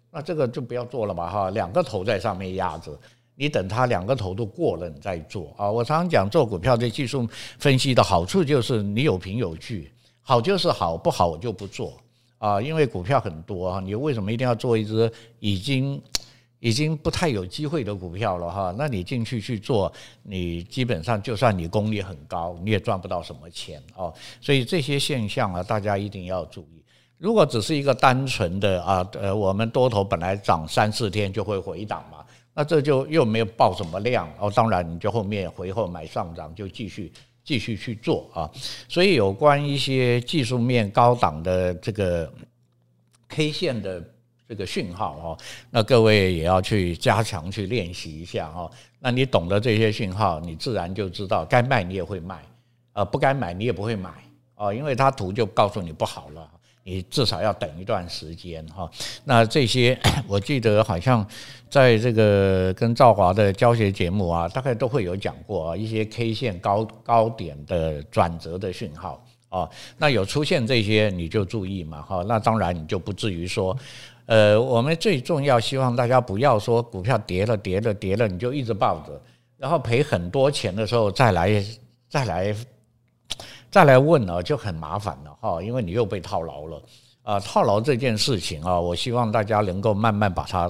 [0.09, 1.49] 那这个就不要做了吧哈。
[1.49, 2.97] 两个头在上面压着，
[3.41, 5.71] 你等它两个头都过了，你再做啊。
[5.71, 7.27] 我常常讲做股票的技术
[7.57, 11.97] 分析的好处就是你有凭有据，好就是好，不好我就不做
[12.37, 12.61] 啊。
[12.61, 15.99] 因为股票很多啊，你为什么一定要做一只已经？
[16.63, 24.13] 已经不太有机会的股票了哈，那你进去去做，你基本上就算你功力很高，你也赚不到什么钱哦。
[24.39, 26.83] 所以这些现象啊，大家一定要注意。
[27.17, 32.23] 如果只是一个单纯的啊，呃，我们多头本来涨三四天就会回档嘛，
[32.61, 34.51] 那这就又没有爆什么量哦。
[34.55, 37.11] 当然你就后面回后买上涨，就继续
[37.43, 38.47] 继续去做啊。
[38.87, 42.31] 所以有关一些技术面高档的这个
[43.29, 44.03] K 线的。
[44.47, 45.37] 这个讯号哦，
[45.69, 48.69] 那各位也要去加强去练习一下哦。
[48.99, 52.43] 那你懂得这些讯号，你自然就知道该卖你也会卖，
[52.91, 54.09] 呃，不该买你也不会买
[54.55, 56.51] 哦，因为它图就告诉你不好了，
[56.83, 58.89] 你至少要等一段时间哈。
[59.23, 61.25] 那这些我记得好像
[61.69, 72.23] 在这个跟赵华的教学节目啊，大概都会有讲过啊，一些 K 线高高点的转折的讯号啊，那有出现这些你就注意嘛哈。
[72.27, 73.77] 那当然你就不至于说。
[74.27, 79.21] 呃，我们最重要，希望大家不要说股票跌了、跌了、跌了，你就一直抱着，
[79.57, 81.61] 然后赔很多钱的时候再来、
[82.07, 82.55] 再来、
[83.71, 86.83] 再来问了，就很麻烦了哈，因为你又被套牢了
[87.23, 87.39] 啊。
[87.39, 90.69] 套牢这件事情啊，我希望大家能够慢慢把它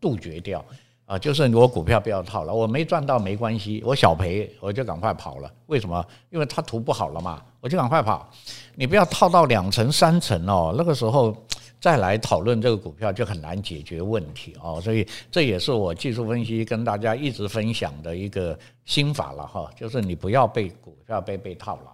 [0.00, 0.62] 杜绝掉
[1.06, 1.16] 啊。
[1.18, 5.50] 就是我股票不要套牢，我没赚到没关系，我小赔我就赶快跑了。
[5.66, 6.04] 为什么？
[6.30, 8.28] 因为它图不好了嘛，我就赶快跑。
[8.74, 11.34] 你不要套到两层、三层哦，那个时候。
[11.80, 21.90] 再来讨论这个股票就很难解决问题哦，所以这也是我技术分析跟大家一直分享的一个心法了哈，就是你不要被股票被被套牢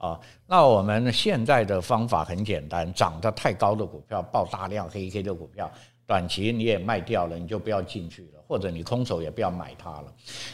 [0.00, 0.18] 啊。
[0.46, 5.70] 那我们现在的方法很简单，涨得太高的股票，爆大量黑 K 的股票，
[6.06, 10.06] 短期你也卖掉了，你就不要进去了，或者你空手也不要买它了。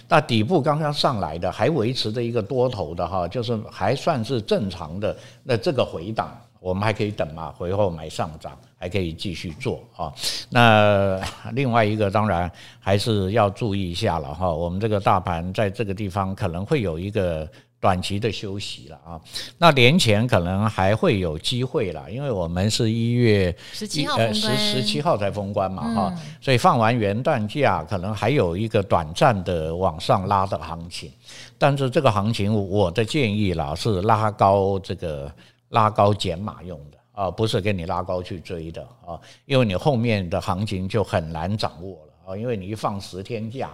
[0.06, 6.36] 那底部刚刚上来的还维持着一个多头的哈，就是还算是正常的，那这个回档。
[6.58, 10.12] 我们还可以等嘛，回后买上涨，还可以继续做啊。
[10.50, 11.20] 那
[11.52, 14.52] 另外一个当然还是要注意一下了哈。
[14.52, 17.48] 我们这个大盘在这个地方可能会有一个
[17.86, 19.20] 短期的休息了啊。
[19.58, 31.12] 那年前可能还会有机会了，因为我们是一月十七号，呃十十七号才封关嘛哈，所以放完元旦假，可能还有一个短暂的往上拉的行情。
[31.56, 35.30] 但是这个行情，我的建议啦是拉高这个。
[35.70, 43.70] 拉高减码用的啊，不是给你拉高去追的啊，因为你后面的行情就很难掌握了啊，因为你一放十天假，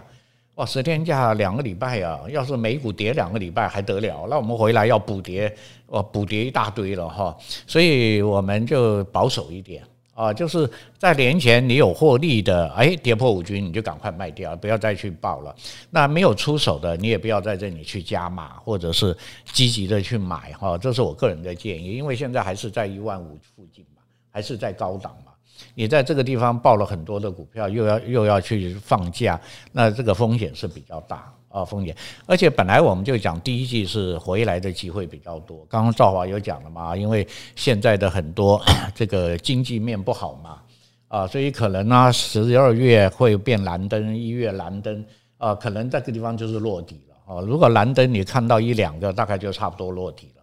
[0.56, 5.54] 哇，十天假两个礼拜啊，要是美股跌两个礼拜还得了，那我们回来要补跌，
[5.86, 7.36] 哇，补跌一大堆了哈，
[7.66, 9.82] 所以我们就保守一点。
[10.14, 15.56] 啊，就是在年前你有获利的，哎，跌破五均你就赶快卖掉，不要再去抱了。
[15.88, 19.16] 那没有出手的，你也不要在这里去加码，或者是
[19.54, 20.76] 积极的去买哈。
[20.76, 25.31] 这是我个人的建议，因为现在还是在一万五附近嘛，还是在高档嘛。
[25.74, 29.40] 你在这个地方报了很多的股票，又要又要去放假，
[29.72, 31.32] 那这个风险是比较大。
[31.52, 35.66] 啊，风险，而且本来我们就讲第一季是回来的机会比较多。
[35.68, 38.58] 刚刚赵华有讲了嘛，因为现在的很多
[38.96, 40.62] 这个经济面不好嘛，
[41.08, 45.04] 啊，所以可能呢十二月会变蓝灯，一月蓝灯，
[45.36, 47.34] 啊，可能在这个地方就是落底了。
[47.34, 50.41] 啊，如果蓝灯你看到一两个，大概就差不多落底了。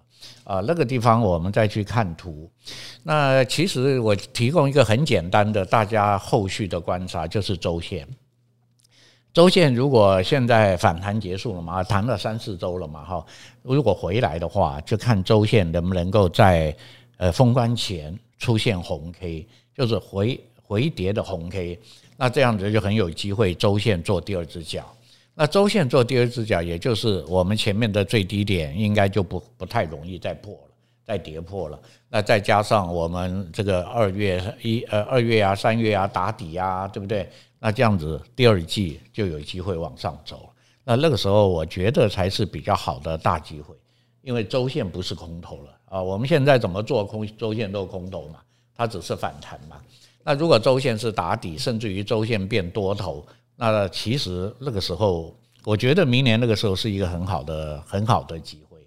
[0.50, 2.50] 啊，那个地方我们再去看图。
[3.04, 8.08] 那其实我提供一个很简单的，大家后续的观察就是周线。
[9.32, 13.24] 周线如果现在反弹结束了嘛，弹了三四周了嘛，哈，
[13.62, 16.76] 如果回来的话，就看周线能不能够在
[17.18, 21.80] 呃封关前出现红 K，就是回回跌的红 K，
[22.18, 24.84] 那这样子就很有机会周线做第二只脚。
[25.41, 30.73] 那周线做第二只脚，也就是我们前面的最低点，应该就不不太容易再破了，
[31.06, 31.80] 再跌破了。
[32.10, 37.25] 那再加上我们这个二月一呃二月啊三月啊打底啊，对不对？
[37.58, 40.49] 那这样子第二季就有机会往上走。
[40.84, 43.73] 那那个时候我觉得才是比较好的大机会，
[44.21, 46.04] 因为周线不是空头了啊。
[46.04, 48.41] 我们现在怎么做空周线都空头嘛，
[48.75, 49.78] 它只是反弹嘛。
[50.21, 53.25] 那如果周线是打底，甚至于周线变多头。
[53.60, 58.80] 那其实那个时候，我觉得明年那个时候是一个很好的、很好的机会。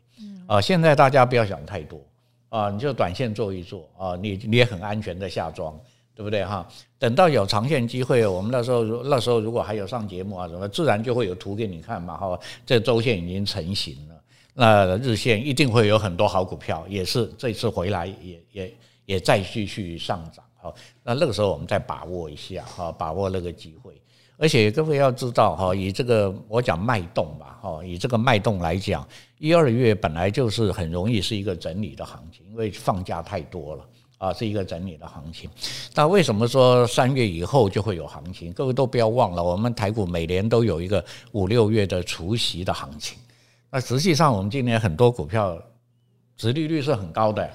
[0.47, 2.01] 啊，现在大家不要想太多
[2.49, 5.79] 啊，你就短线做一做啊，你你也很安全的下庄，
[6.15, 6.67] 对不对哈？
[6.99, 12.41] 等到有长线机会，我们那时候那时候如果还有上节目啊什么，自然就会有图给你看嘛哈。
[12.65, 14.23] 这周线已经成型了，
[14.55, 20.45] 那日线一定会有很多好股票，也是这次回来也也也再继续上涨。
[20.57, 23.95] 好，那那个时候我们再把握一下哈，把握那个机会。
[24.39, 29.07] 而且各位要知道哈，以这个我讲脉动吧哈，以这个脉动来讲，
[29.39, 33.85] 一二月本来就是很容易是一个整理的行情，因为放假太多了
[34.19, 35.49] 啊，是一个整理的行情。
[35.95, 38.53] 那为什么说三月以后就会有行情？
[38.53, 43.19] 各位都不要忘了，我们台股每年都有一个五六月的除夕的行情。
[43.71, 45.57] 那实际上我们今年很多股票
[46.37, 47.49] 殖利率是很高的。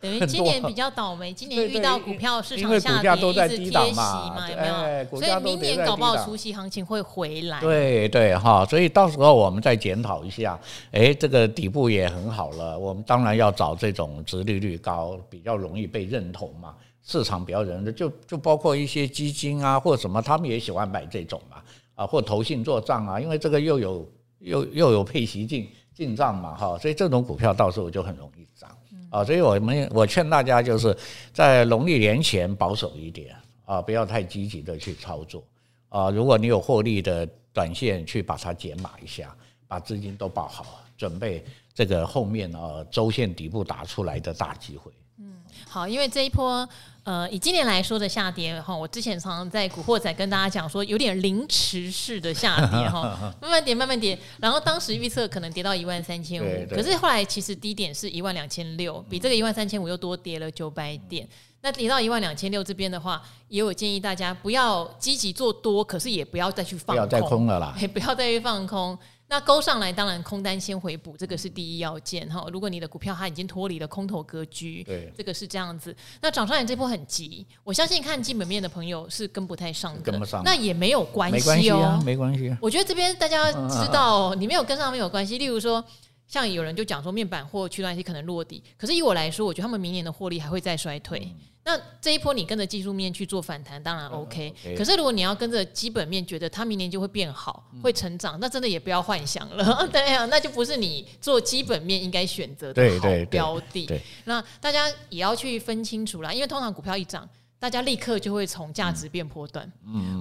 [0.00, 5.20] 等于今年比较倒霉，今年遇到股票市场下跌，一直贴息嘛，有没有？
[5.20, 7.60] 所以明年搞不好除夕行情会回来。
[7.60, 10.58] 对对哈，所以到时候我们再检讨一下。
[10.90, 21.58] 哎，这个底部也很好了，我们当然要找这种殖利率高、比较容易被认同嘛，市场比较认的，就就包括一些基金啊，或什么，他们也喜欢买这种嘛，
[21.94, 28.70] 啊，或投信做账啊，因为这个又有又又有配息进进账嘛，哈，所以这种股票到时候就很容易涨。
[29.10, 30.96] 啊，所以我们我劝大家就是
[31.32, 35.44] 在农历年前保守一点啊，不要太积极的去操作
[35.88, 36.08] 啊。
[36.10, 39.36] 如果你有获利的短线，去把它减码一下，
[39.68, 41.44] 把资金都报好，准备
[41.74, 44.92] 这个后面啊周线底部打出来的大机会。
[45.18, 45.34] 嗯，
[45.66, 46.68] 好，因为这一波。
[47.04, 61.26] 呃，以今年来说的下跌哈，我之前常常在古惑仔跟大家讲说，有点凌迟式的下跌哈， 慢慢跌，慢慢跌，然后当时预测可能跌到一万三千五，可是后来其实低点是一万两千六，比这个一万三千五又多跌了九百点。
[61.62, 68.98] 那跌到一万两千六这边的话，也有建议大家不要积极做多，可是也不要再去放空，不要再空了啦，也 不要再去放空。
[69.30, 72.44] 那勾上来，当然空单先回补，这个是第一要件哈。
[72.52, 75.94] 如果你的股票它已经脱离了空头格局，对，这个是这样子。
[76.20, 82.58] 那涨上来这波很急，我相信看基本面的朋友是跟不太上的，跟不上，那也没有关系哦，没关系啊，没关系啊。
[82.60, 85.38] 我觉得这边大家知道，你没有跟上没有关系。
[85.38, 85.84] 例如说，
[86.26, 91.20] 像有人就讲说面板或驱动 IC 可能落地，可是以我来说，我觉得他们明年的获利还会再衰退。
[91.20, 94.54] 嗯那这一波你跟着技术面去做反弹，当然 OK。
[94.76, 99.86] 可是如果你要跟着基本面，觉得它明年就会变好、会成长，那真的也不要幻想了。
[99.92, 103.88] 对啊，那就不是你做基本面应该选择的好标的。
[104.24, 109.64] 那大家也要去分清楚啦，因为通常股票一涨，大家立刻就会从价值变波段；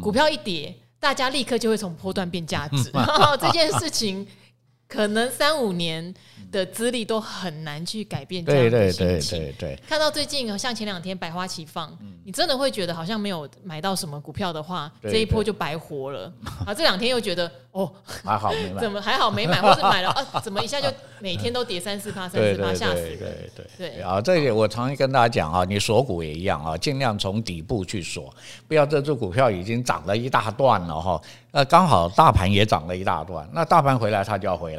[0.02, 2.92] 股票一跌，大家立刻就会从波段变价值。
[3.40, 4.28] 这件事情
[4.90, 6.14] 可能三五年。
[6.52, 9.38] 的资历都很难去改变这样的心情。
[9.38, 16.34] 对对对对，看到最近像前两天百花齐放，你真的会觉得好像没有买到什么股票的话，这一波就白活了。
[16.66, 17.92] 啊，这两天又觉得哦，
[18.24, 20.42] 还好没买，怎么还好没买，或是买了啊？
[20.44, 20.88] 怎么一下就
[21.20, 23.20] 每天都跌三四趴、 三四趴，吓死人！
[23.20, 24.02] 对对对。
[24.02, 28.34] 啊，这个我常常跟大家讲啊，你锁股也一样啊，尽量从底部去锁，
[28.68, 31.22] 不要这只股票已经涨了一大段了哈，
[31.52, 34.79] 那刚好大盘也涨了一大段，那大盘回来它就要回来了。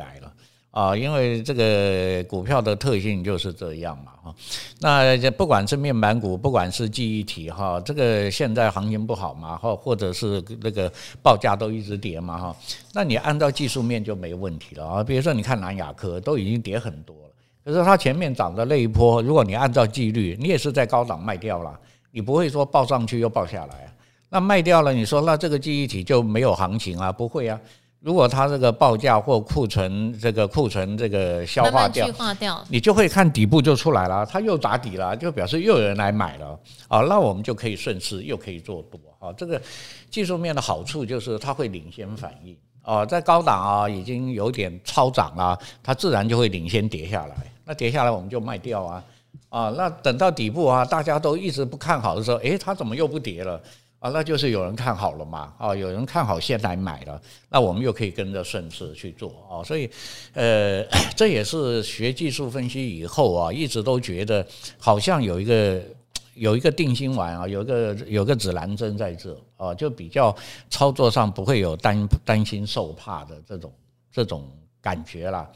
[0.70, 4.35] 啊，因为这个股票的特性就是这样嘛，哈。
[4.80, 10.90] 那不管是面板股，不管是记忆体，哈，这个现在行情不好嘛，或或者是那个
[11.22, 12.56] 报价都一直跌嘛，哈。
[12.94, 15.02] 那你按照技术面就没问题了啊。
[15.02, 17.30] 比如说，你看南亚科都已经跌很多了，
[17.64, 21.76] 可是它前面涨的那一波，如果你按照纪律，你也是在高档卖掉了，
[22.12, 23.92] 你不会说报上去又报下来。
[24.28, 27.11] 那卖掉了，你说那这个记忆体就没有行情啊？
[27.11, 27.59] 不会啊。
[28.00, 36.58] 如果它这个报价或库存这个库存这个消化掉，去化掉，你就会看底部就出来了，它又打底了，就表示又有人来买了
[36.88, 39.30] 啊，那我们就可以顺势又可以做多啊。
[39.34, 39.60] 这个
[40.10, 47.36] 技术面的好处就是它会领先反应啊，在高档啊已经有点超涨了，它自然就会领先跌下来。
[47.66, 49.04] 那跌下来我们就卖掉啊，
[49.50, 53.60] 啊，那等到底部啊，大家都一直不看好的时候，诶，它怎么又不跌了？
[54.00, 59.88] 啊，那就是有人看好了嘛，啊，有人看好先来买了，那我们又可以跟着顺势去做啊，所以，
[60.32, 60.82] 呃，
[61.14, 64.44] 这也是学技术分析以后啊，一直都觉得
[64.78, 65.82] 好像有一个
[66.32, 70.34] 有一个定心丸啊，有一个有个指南针在这啊，就比较
[70.70, 73.70] 操作上不会有担担心受怕的这种
[74.10, 74.48] 这种
[74.80, 75.46] 感觉啦。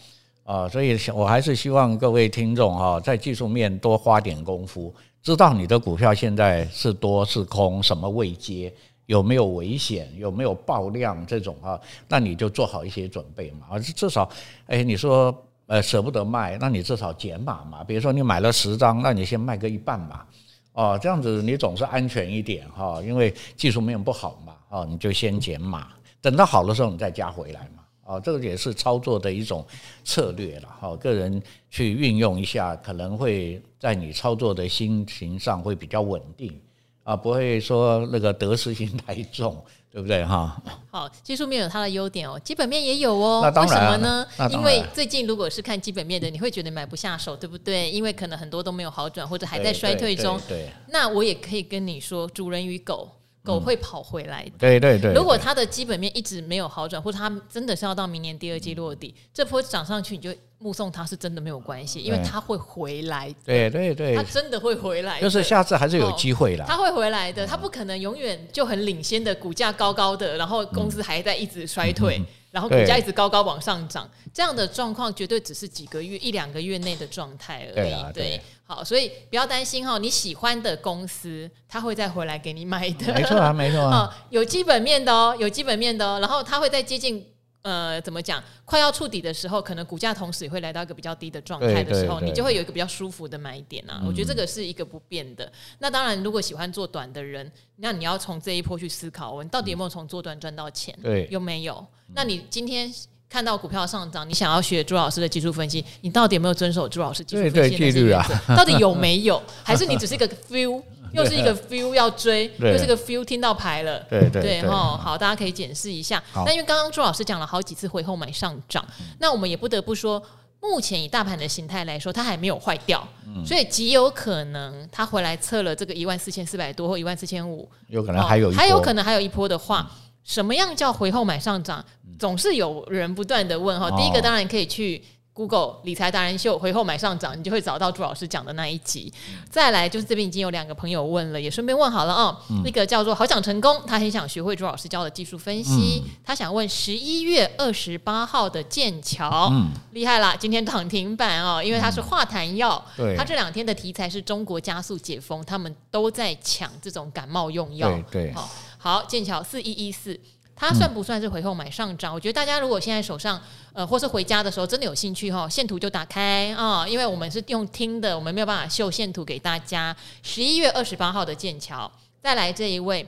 [0.42, 4.94] 啊，所以我还是希望各位听众哈，在技术面多花点功夫。
[5.24, 8.70] 知道你的股票现在是多是空，什么位阶，
[9.06, 11.80] 有没有危险，有没有爆量这种啊？
[12.06, 13.66] 那你就做好一些准备嘛。
[13.70, 14.28] 而至少，
[14.66, 15.34] 哎，你说
[15.64, 17.82] 呃舍不得卖，那你至少减码嘛。
[17.82, 20.26] 比如说你买了十张，那你先卖个一半嘛。
[20.74, 24.52] 哦，这样子你总是安全一点哈，因为技术面不好嘛。
[24.68, 25.88] 哦，你就先减码，
[26.20, 27.83] 等到好的时候你再加回来嘛。
[28.06, 29.64] 哦，这个也是操作的一种
[30.04, 36.58] 策略了哈，个人去运用一下，可能会在你操作的心情上会比较稳定
[37.02, 39.56] 啊，不会说那个得失心太重，
[39.90, 40.62] 对不对哈？
[40.90, 43.40] 好，技术面有它的优点哦，基本面也有哦。
[43.42, 44.26] 那当然，为什么呢？
[44.50, 47.90] 因为最近如果是看基本面的，你会觉得买不下手，对不对？
[47.90, 50.38] 因为可能很多都没有好转，或者还在衰退中。
[50.46, 50.72] 对，对，对，对。
[50.88, 53.10] 那我也可以跟你说，主人与狗。
[53.44, 55.12] 狗会跑回来的，对对对。
[55.12, 63.32] 如果它的基本面一直没有好转，或者它真的是要到明年第二季落地，这波涨上去，你就目送它是真的没有关系，因为它会回来。
[63.44, 66.64] 对对对，它真的会回来，就是下次还是有机会啦。
[66.66, 72.18] 它会回来的，它不可能永远就很领先的股价高高的，然后公司还在一直衰退，
[72.54, 78.12] 然后股价一直高高往上涨，这样的状况绝对只是几个月、一两个月内的状态而已。
[78.14, 78.40] 对。
[78.66, 83.12] 好，所以不要担心哈，你喜欢的公司，他会再回来给你买的。
[83.12, 84.08] 没错啊，没错啊。
[84.30, 86.20] 有基本面的哦，有基本面的哦。
[86.20, 87.26] 然后他会再接近
[87.64, 94.02] 呃，怎么讲，快要触底的时候，可能股价同时也会来到一个比较低的状态的时候，你就会有一个比较舒服的买点啊。
[94.06, 95.50] 我觉得这个是一个不变的。
[95.78, 100.94] 那当然，如果喜欢做短的人，那你要从这一波去思考，你到底有没有从做短赚到钱？
[101.02, 101.84] 对，有没有？
[102.14, 102.92] 那你今天。
[103.26, 108.24] 看到股票上涨，你想要学朱老师的技术分析，你到底有没有遵守朱老师技术分析的纪律啊？
[108.56, 109.42] 到底有没有？
[109.64, 110.80] 还是你只是一个 feel，
[111.14, 114.00] 又是一个 feel 要追，又是一个 feel 听到牌了？
[114.10, 116.22] 对对对，哈，好，大家可以检视一下。
[116.44, 118.84] 那因为刚刚朱老师讲了好几次回后买上涨，
[119.18, 120.22] 那我们也不得不说，
[120.60, 123.06] 目前以大盘的形态来说，它还没有坏掉，
[123.46, 129.90] 所以极有可能它回来测了这个一万四千四百多或一万四千五，有可能还有还有可能还有一波的话。
[130.26, 131.84] 什么样叫回后买上涨？
[132.18, 133.90] 总是有人不断的问哈。
[133.90, 139.12] 第一个当然可以去 Google 理财达人秀回后买上涨，你就会找到朱老师讲的那一集。
[139.50, 142.40] 再来就是这边已经有两个朋友问了，也顺便问好了啊。
[142.64, 149.52] 那个叫做好想成功，他很想学会朱老师教的技术分析，他想问十一月二十八号的剑桥，
[149.90, 152.80] 厉害啦，今天涨停板哦，因为他是化痰药，
[153.16, 158.32] 他这两天的题材是中国加速解封，他们都在抢这种感冒用药，对。
[158.78, 160.20] 好，剑桥四一一四，
[160.56, 162.12] 它算不算是回后买上涨？
[162.12, 163.40] 嗯、我觉得大家如果现在手上
[163.72, 169.94] 呃，或是回家的时候真的有兴趣哈，线图就打开啊、哦，因为我们是用听的，我们没有办法秀线图给大家。
[170.22, 171.90] 十一月二十八号的剑桥，
[172.22, 173.04] 再来这一位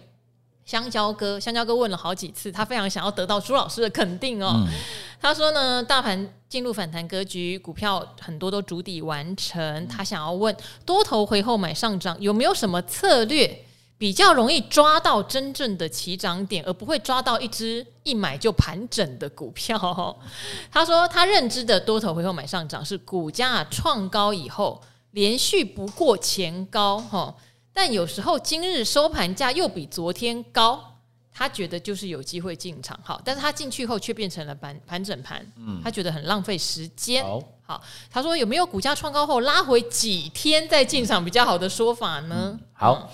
[0.65, 4.53] 香蕉哥，香蕉哥问了好几次，他非常想要得到朱老师的肯定哦。
[4.57, 4.69] 嗯、
[5.21, 10.55] 他说呢，大盘进入反弹格局，股票很多都筑底完成，他想要问
[10.85, 13.65] 多头回后买上涨有没有什么策略？
[13.99, 20.15] 比较容易抓到真正的起涨点，而不会抓到一只一买就盘整的股票。
[20.71, 24.83] 他说，他认知的多头回购买上涨是股价创高以后
[25.13, 27.35] 连续不过前高，哈，
[27.73, 30.99] 但有时候今日收盘价又比昨天高，
[31.33, 37.25] 他觉得就是有机会进场，好，但是他进去后却变成了盘盘整盘，嗯，他觉得很浪费时间。
[37.65, 42.51] 好，他说有没有股价创高后拉回几天再进场比较好的说法呢？
[42.53, 43.11] 嗯、好。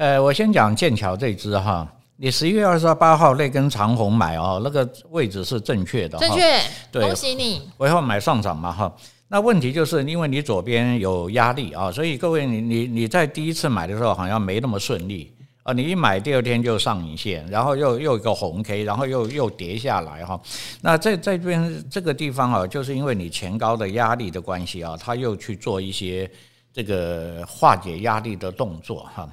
[0.00, 1.86] 呃，我先讲剑桥这支哈，
[2.16, 6.58] 你十一月二十八号那根长红买哦，那个位置是正确的，正确，
[6.90, 7.68] 对，恭喜你。
[7.76, 8.90] 回后买上涨嘛哈，
[9.28, 15.30] 那问题就是因为你左边有压力啊，所以各位你你你在第一次买的时候好像没那么顺利
[15.64, 20.40] 啊，你一买第二天就上影线，然后又又一个红 K，然后又又跌下来哈，
[20.80, 26.30] 那在在这边这个地方啊，就是因为你前高的压力的关系啊，他又去做一些
[26.72, 29.28] 这个化解压力的动作哈。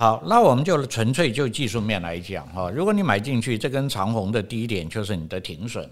[0.00, 5.86] 好，那我们就纯粹就技术面来讲哈，如果你买进去这根长红的低点就是你的停损，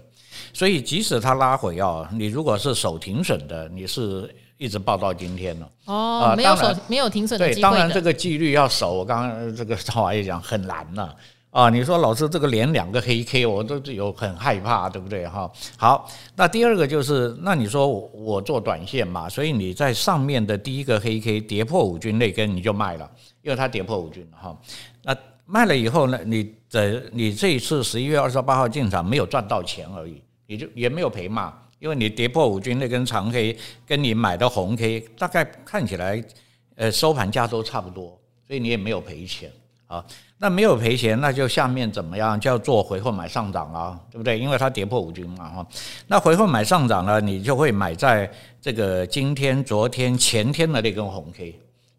[0.51, 7.37] 所以即使它拉回啊，你如果是守停损的，你是一直报到今天了哦，呃、没有守没有停损。
[7.37, 11.15] 对，当然这个纪律要守，我刚刚这个 赵华也讲很难了啊，
[11.51, 15.51] 啊你说老师这个连两个黑 K，我都有很害怕，对不对哈？
[15.77, 23.09] 好，那第二个就是，那你说我做短线嘛，所以你在上面的第一个黑 K 跌破五均那根你就卖了，
[23.41, 24.55] 因为它跌破五均了哈。
[25.01, 36.23] 那卖了以后呢，你的你这一次十一月二十八号进场没有赚到钱而已，你就也没有赔嘛，因为你跌破五均那根长黑跟你买的红 K 大概看起来，
[36.75, 39.51] 呃，收盘价都差不多，所以你也没有赔钱
[39.87, 40.05] 啊。
[40.41, 42.39] 那没有赔钱，那就下面怎么样？
[42.39, 44.39] 叫做回货买上涨了，对不对？
[44.39, 45.67] 因为它跌破五均嘛，哈。
[46.07, 48.31] 那回货买上涨了，你就会买在
[48.61, 51.47] 这个今天、昨天、前天的那根红 K，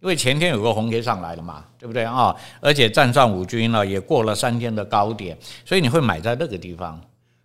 [0.01, 2.34] 因为前天有个红 K 上来了嘛，对不对啊？
[2.62, 5.36] 而且站上五均了，也过了三天的高点，
[5.66, 6.99] 所以你会买在那个地方。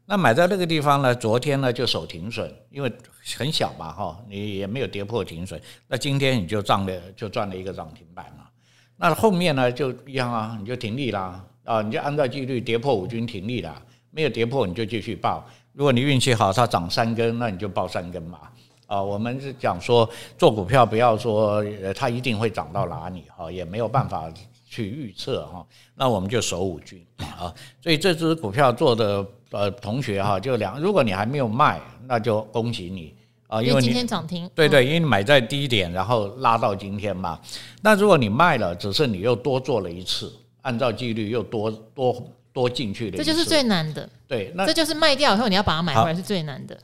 [0.06, 1.14] 那买在那个地方呢？
[1.14, 2.89] 昨天呢就守停损，因为
[3.36, 5.60] 很小嘛，哈，你也没有跌破停损。
[5.88, 8.45] 那今天你就涨了，就赚了一个涨停板了。
[8.98, 13.82] 那后面呢就一样啊，你就停利啦啊，你就按照纪律跌破五均停利啦，
[14.12, 15.46] 没有跌破你就继续报。
[15.74, 18.39] 如果你运气好，它涨三根，那你就报三根嘛
[18.88, 19.02] 啊。
[19.02, 21.62] 我们是讲说做股票不要说
[21.93, 24.32] 它一定会涨到哪里哈，也没有办法
[24.70, 25.66] 去预测哈。
[25.93, 27.54] 那我们就守五均啊。
[27.82, 33.14] 所以这只股票做的呃同学哈，就两，如果你还没有卖，那就恭喜你。
[33.48, 37.39] 啊，因为今天涨停，对对，因为你买在低点，然后拉到今天嘛。
[37.82, 44.10] 那如果你卖了，只是你又多做了一次，按照纪律又多多多进去了，这就是最难的。
[44.28, 46.76] 对，那这就是卖掉以后你要把它买回来是最难的。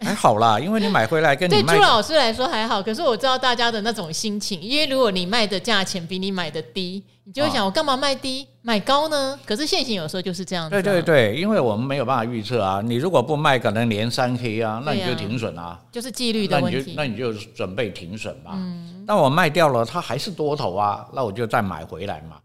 [0.04, 9.38] 还好啦，因为你买回来跟对朱老师来说还好，可是我知道大家的那种心情，因为如果你卖的价钱比你买的低，你就会想我干嘛卖低买高呢？
[9.44, 10.70] 可是现行有时候就是这样子。
[10.70, 16.94] 对对对，因为我们没有办法预测啊，你如果不卖，可能连三黑啊，那你就停损啊，就是纪律的问题。
[16.96, 18.52] 那你就准备停损嘛。
[18.54, 22.36] 嗯，那我卖掉了，它还是多头啊，那我就再买回来嘛。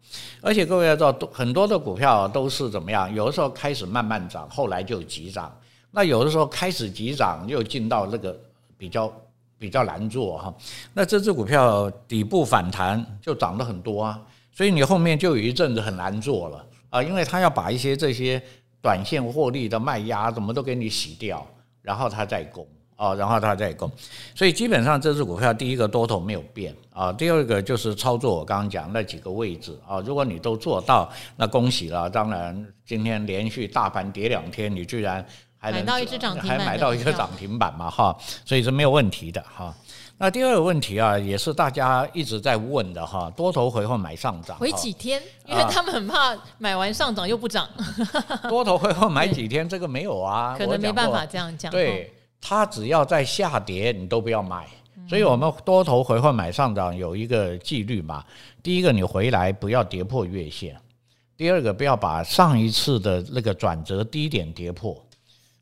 [0.42, 3.14] 而且各位要知道，很多的股票都是怎么样？
[3.16, 5.50] 有的时候开始慢慢涨，后来就急涨。
[5.96, 8.38] 那有的时候开始急涨，又进到那个
[8.78, 9.10] 比较
[9.58, 10.54] 比较难做哈。
[10.94, 14.22] 那这只股票底部反弹就涨得很多啊，
[14.52, 18.44] 所以你后面就有一阵子很难做了啊，因为它要把一些这些
[18.82, 21.48] 短线获利的卖压怎么都给你洗掉，
[21.82, 22.68] 然后它再攻
[22.98, 23.90] 啊，然后它再攻。
[24.36, 32.10] 所以基本上这只股票第一个多头没有变啊，第二个就是操作我刚刚讲那几个位置啊，如果你都做到，那恭喜了。
[32.10, 35.26] 当然今天连续大盘跌两天，你居然。
[35.66, 39.74] 还买到一只涨停板，还买到一个涨停板嘛哈，所以是没有问题的哈。
[40.18, 45.22] 那第二个问题啊，也是大家一直在问的哈，多头回后买上涨，回几天？
[45.46, 47.68] 因为他们很怕买完上涨又不涨。
[48.48, 49.68] 多头回后买几天？
[49.68, 51.70] 这个没有啊，可能没办法这样讲。
[51.70, 54.66] 对，它只要在下跌，你都不要买。
[55.08, 58.24] 所以我们多头回后买上涨有一个纪律嘛，
[58.64, 60.76] 第一个你回来不要跌破月线，
[61.38, 65.05] 第二个不要把上一次的那个转折低点跌破。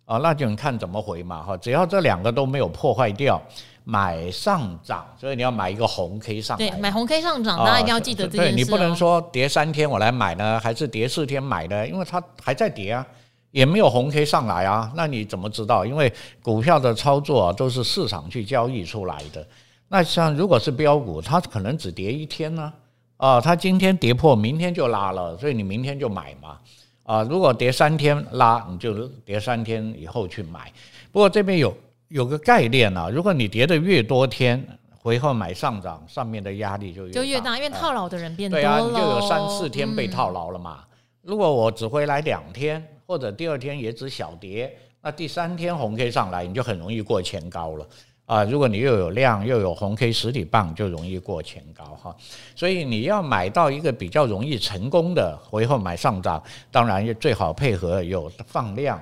[0.06, 3.42] 啊，那就你看怎么回嘛哈，只要这两个都没有破坏掉，
[3.86, 6.68] 买上涨，所以你要买一个红 K 上涨。
[6.68, 8.52] 对，买红 K 上涨，大家一定要记得这件事。
[8.52, 11.88] 对，你不能说跌三天我来买呢，还是跌四天买呢？
[11.88, 13.06] 因为它还在跌啊，
[13.52, 15.86] 也没有红 K 上来啊，那你怎么知道？
[15.86, 19.48] 因为股票的操作啊，都是市场去交易出来的。
[19.88, 22.74] 那像如果是标股，它可能只跌一天呢，
[23.16, 26.58] 啊，它今天跌破，明天就拉了，所以你明天就买嘛。
[27.04, 30.72] 啊，如果跌三天拉，你就跌三天以后去买。
[31.12, 31.76] 不过这边有
[32.08, 34.66] 有个概念啊，如果你跌的越多天，
[34.98, 38.62] 回后买上涨，上面的压力就越大，就越大，因为套牢的人变多了。
[38.62, 40.80] 对啊，你就有三四天被套牢了嘛。
[40.82, 40.88] 嗯、
[41.22, 47.86] 如果我只回来两天，或者第二天也只小跌，那第三天红 K 上来，你就很容易过前高了。
[48.26, 52.16] 啊，如果你又有量又有红 K 实体棒，就容易过前高哈。
[52.56, 58.98] 所以你要买到一个比较容易成功的回后买上涨，当然也最好配合有放量，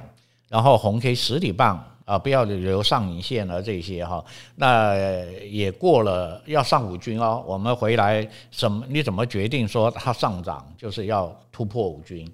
[0.49, 4.26] 然后红 K 实体棒啊，不要留上影线了这些哈。
[4.55, 4.95] 那
[5.49, 8.84] 也过了要上五均哦，我们回来什么？
[8.89, 12.28] 你怎么决定说它上涨就是要突破五均？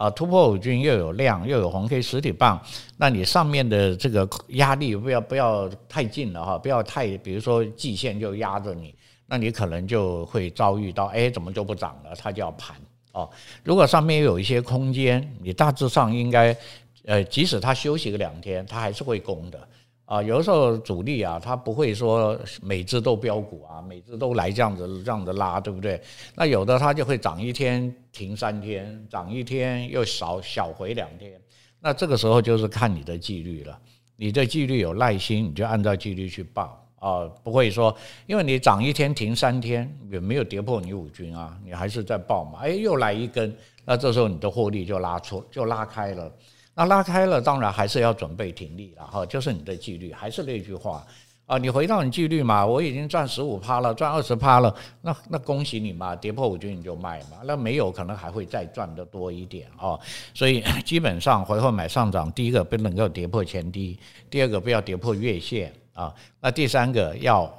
[0.00, 2.58] 啊，突破五均又有量又有红黑实体棒，
[2.96, 8.94] 那你上面的这个压力不要不要太近了哈，不要太，比如说季线就压着你，
[9.26, 12.14] 那你可能就会遭遇到，哎，怎么就不涨了？
[12.16, 12.74] 它就要盘
[13.12, 13.28] 哦。
[13.62, 16.56] 如果上面有一些空间，你大致上应该，
[17.04, 19.68] 呃，即使它休息个两天，它还是会攻的。
[20.10, 26.02] 啊，有的时候主力啊，他不会说每只都飙股啊，每只都来这样子这样子拉，对不对？
[26.34, 31.40] 那有的他就会涨一天停三天，涨一天又少小回两天，
[31.78, 33.78] 那这个时候就是看你的纪律了。
[34.16, 37.96] 你的纪律有耐心，你就按照纪律去报啊，不会说
[38.26, 46.32] 因为你涨一天停三天也没有跌破你五均啊，你还是在报嘛，哎，又来一根，那这时候你的获利就拉出就拉开了，
[46.74, 51.04] 那拉开了当然还是要准备停利了哈，就是你的纪律，还是那句话。
[51.46, 59.98] 啊，你回到你纪律嘛，我已经赚十五趴了，赚二十趴了，那那恭喜你嘛，跌破五均你就卖嘛，那没有可能还会再赚得多一点啊，
[60.32, 63.98] 所以 基本上回后买上涨，第一个不能够跌破前低，
[64.30, 67.52] 第二个不要跌破月线啊，那第三个要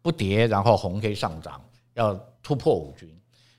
[0.00, 1.60] 不跌，然后红 K 上涨，
[1.94, 3.10] 要突破五均，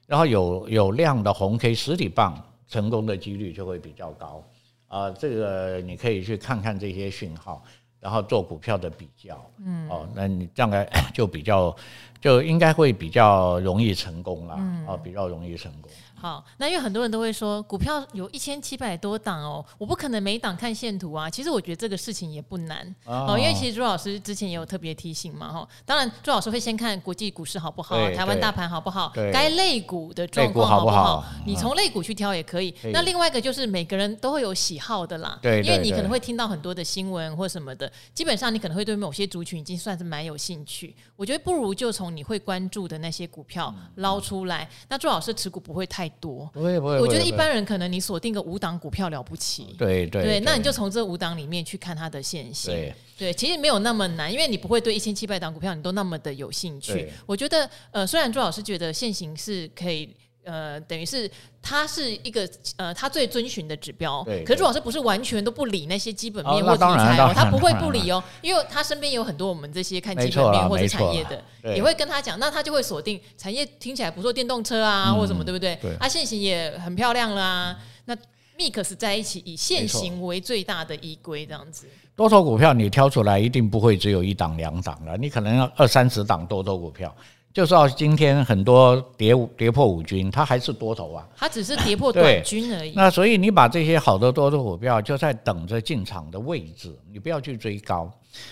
[0.07, 4.41] 然后有有量的红 K 实体棒成功的几率就会比较高。
[4.89, 7.63] 啊，这个你可以去看看这些讯号。
[8.01, 11.75] 然后做股票的比较，嗯，哦，那你这样来就比较，
[12.21, 15.91] 就应该会比较容易成功啦，嗯，哦，比较容易成功。
[16.19, 21.29] 好，那因为很多人都会说，股票有一千七百多档哦，我不可能每档看线图啊。
[21.29, 25.67] 其实我觉得这个事情也不难哦，因为其实朱老师之前也有特别提醒嘛，哈。
[25.85, 32.75] 当然，朱老师会先看国际股市好不好，台湾大盘好不好，该类股的状况好不好，你从类股去挑也可以。
[32.91, 40.95] 那另外一个就是每个人都会有喜好的啦，对，因为你可能会听到很多的新闻或什么的，基本上你可能会对某些族群已经算是蛮有兴趣。
[41.15, 44.67] 我觉得不如就从你会关注的那些股票捞出来。
[44.89, 46.99] 那朱老师持股不会太多，不会不会。
[46.99, 57.09] 我觉得一般人可能你锁定个五档股票了不起，对对对，那你就从这五档里面去看它的线性，对对，其实没有那么难，因为你不会对一千七百档股票你都那么的有兴趣。
[57.25, 60.09] 我觉得呃，虽然朱老师觉得现行是可以。
[60.43, 61.29] 呃，等于是
[61.61, 64.23] 他是一个呃，他最遵循的指标。
[64.23, 64.43] 对。
[64.43, 71.43] 可是朱老师不是完全都不理那些基本面或题材哦，他不会不理哦，因为他身边有很多我们这些看基本面或者产业的，
[71.75, 75.77] 也会跟他讲，那他就会锁定产业听起来不错，电动车啊或什么，对不对？
[75.81, 75.95] 对。
[75.97, 77.77] 啊，现行也很漂亮啦。
[78.05, 78.15] 那
[78.57, 81.85] mix 在一起，以现行为最大的依归，这样子。
[82.15, 87.15] 多头股票你挑出来，一定不会只有一档两档了，你可能要二三十档多头股票。
[87.59, 92.93] 就是到今天很多跌跌破五均，它还是多头啊，它只是跌破短 均而已。
[92.95, 98.09] 那所以你把这些好的多头股票就在等着进场的位置，你不要去追高。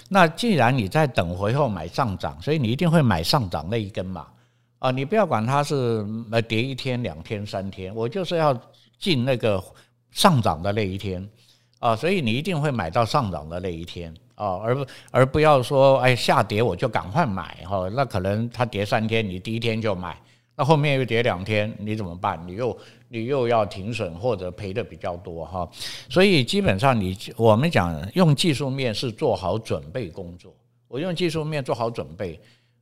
[0.10, 4.28] 那既然你在等回后买上涨，所以你一定会买上涨那一根嘛。
[4.80, 8.54] 啊，你不要管它是呃跌一天、两天、三天，我就是要
[9.00, 9.64] 进那个
[10.12, 11.26] 上涨的那一天
[11.80, 14.14] 啊，所以你一定会买到上涨的那一天。
[14.38, 20.16] 哦，而不而不要说，哎，下跌我就赶快买哈，那可能它跌三天，你第一天就买，
[20.56, 22.40] 那后面又跌两天，你怎么办？
[22.46, 22.78] 你又
[23.10, 25.68] 你又要停损或者赔的比较多哈，
[26.08, 30.54] 所以基本上你我们讲用技术面是做好准备工作，
[30.88, 32.40] 我用技术面做好准备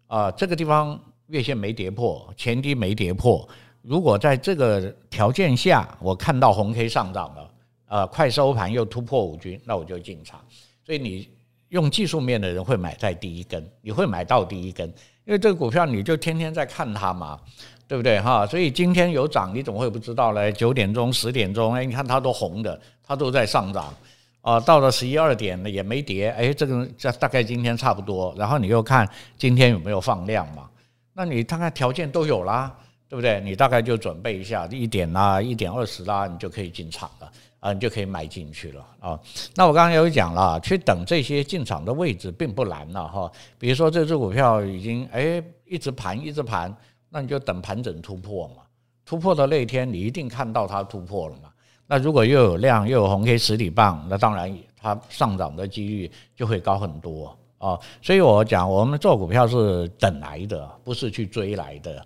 [0.07, 3.47] 啊，这个地方月线没跌破，前低没跌破，
[3.81, 7.51] 如果在这个条件下我看到红 K 上涨了，
[7.85, 10.43] 啊，快收盘又突破五均，那我就进场，
[10.85, 11.29] 所以你。
[11.69, 14.87] 用技术面的人会买在第一根，你会买到第一根，
[15.25, 17.39] 因为这个股票你就天天在看它嘛，
[17.87, 18.45] 对不对哈？
[18.45, 20.51] 所以今天有涨，你怎么会不知道呢？
[20.51, 23.93] 九点钟、十点钟，哎，你看它都红的，它都在上涨
[24.41, 24.59] 啊。
[24.59, 28.33] 到了十一二点也没跌，哎，这个这大概今天差不多。
[28.37, 30.69] 然后你又看今天有没有放量嘛？
[31.13, 32.75] 那你看看条件都有啦，
[33.09, 33.41] 对不对？
[33.41, 37.31] 你大概就准备一下一点啦，一点二十啦，你就可以进场了。
[37.65, 39.19] 啊，你就可以买进去了啊。
[39.55, 43.31] 那我刚刚有讲了，去等这些进场的位置并不难了哈。
[43.57, 46.71] 比如说这只股票已经哎一直盘一直盘，
[47.09, 48.57] 那你就等盘整突破嘛。
[49.03, 51.49] 突破的那一天，你一定看到它突破了嘛。
[51.87, 57.79] 那如果又有量又有红 K 实体棒，那当然它上涨的几率就会高很多啊。
[57.99, 62.05] 所以我讲，我们做股票是等来的，不是去追来的。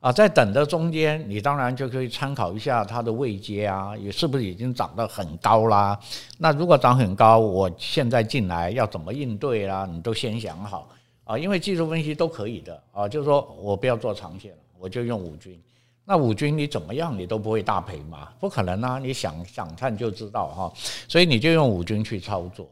[0.00, 5.98] 啊，在等的中间，你当然就可以参考一下它的位阶啊，也是不是已经涨得很高啦？
[6.38, 9.86] 那如果涨很高，我现在进来要怎么应对啦？
[9.90, 10.88] 你都先想好
[11.24, 15.60] 啊，因为技术分析都可以的啊，就是说我不要做长线了，我就用五军。
[16.06, 18.30] 那五军你怎么样，你都不会大赔嘛？
[18.40, 20.72] 不可能啊，你想想看就知道哈。
[21.08, 22.66] 所以你就用五军去操作。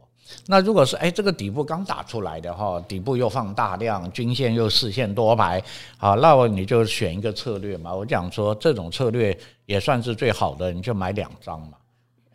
[0.45, 5.61] 那如果是哎，这个底部刚打出来的哈，底部又放大量，均线又四线多排，
[5.97, 7.93] 好，那我你就选一个策略嘛。
[7.93, 11.77] 我讲说这种策略也算是最好的，你就买两张嘛，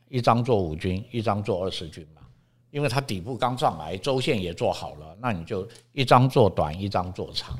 [0.09, 2.22] 一张做五军，一张做二十军嘛。
[2.70, 7.57] 因为它底部刚上来，周线也做好了，那你就一张做短，一张做长，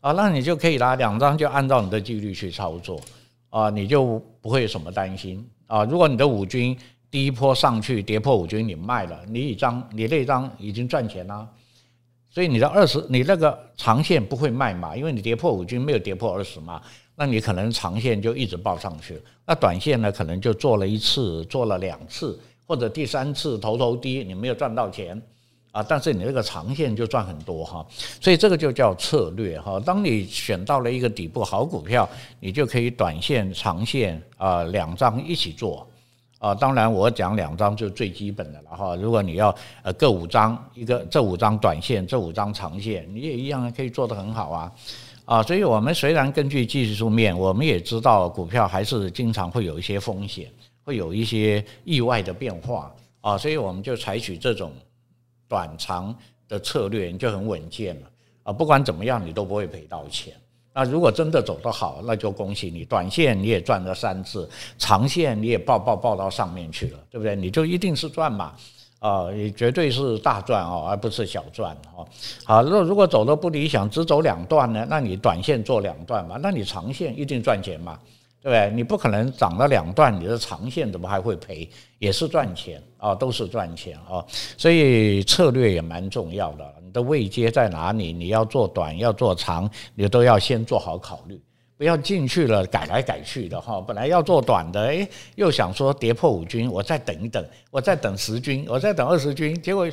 [0.00, 3.00] 啊，那你就可以拿两张就按照你的纪律去操作，
[3.48, 5.84] 啊，你就不会有什么担心啊。
[5.84, 6.76] 如果你的五军，
[7.10, 11.48] 第一波上去跌破五均，你卖了，你一张你那张已经赚钱了，
[12.30, 16.80] 所以你的二十你那个长线不会卖嘛，因为你跌破五均没有跌破二十嘛，
[17.16, 25.20] 那你可能长线就一直报上去，那短线呢可能就做了一次，做了两次，或者第三次头头低你没有赚到钱，
[25.72, 27.84] 啊，但是你这个长线就赚很多哈，
[28.20, 29.80] 所以这个就叫策略哈。
[29.80, 32.08] 当你选到了一个底部好股票，
[32.38, 35.84] 你就可以短线、长线啊两张一起做。
[36.40, 36.52] 啊。
[36.52, 38.96] 当然我讲两张就最基本的了哈。
[38.96, 44.72] 如果你要呃各五张，一个这五张短线，这五张长线，你也一样可以做得很好啊
[45.26, 45.42] 啊。
[45.44, 50.50] 所以我们虽然根据技术面，我们也知道股票还是经常会有一些风险，
[50.82, 54.72] 会有一些意外的变化啊，所以我们就采取这种。
[55.50, 56.16] 短长
[56.46, 58.06] 的策略就很稳健了
[58.44, 58.52] 啊！
[58.52, 60.32] 不管怎么样，你都不会赔到钱。
[60.80, 67.36] 那如果真的走得好，那就恭喜你，短线你也赚了三次，长线你也爆爆爆到上面去了，对不对？
[67.36, 68.54] 你就一定是赚嘛
[68.98, 69.30] 啊！
[69.30, 72.08] 你绝对是大赚哦，而不是小赚哦。
[72.46, 77.98] 好，如果如果走的不理想，只走两段呢，那你短线做两段嘛，那你长线一定赚钱嘛。
[78.42, 78.70] 对不对？
[78.74, 81.68] 你不可能涨了两段，你的长线怎么还会赔？
[81.98, 84.24] 也是赚钱啊，都是赚钱啊。
[84.56, 86.74] 所以策略也蛮重要的。
[86.82, 88.12] 你的位阶在哪里？
[88.12, 91.38] 你要做短，要做长，你都要先做好考虑，
[91.76, 93.78] 不要进去了改来改去的哈。
[93.80, 99.86] 本来要做短的，诶，又想说跌破五军，我再等一等，我再等十军，我再等二十军，结果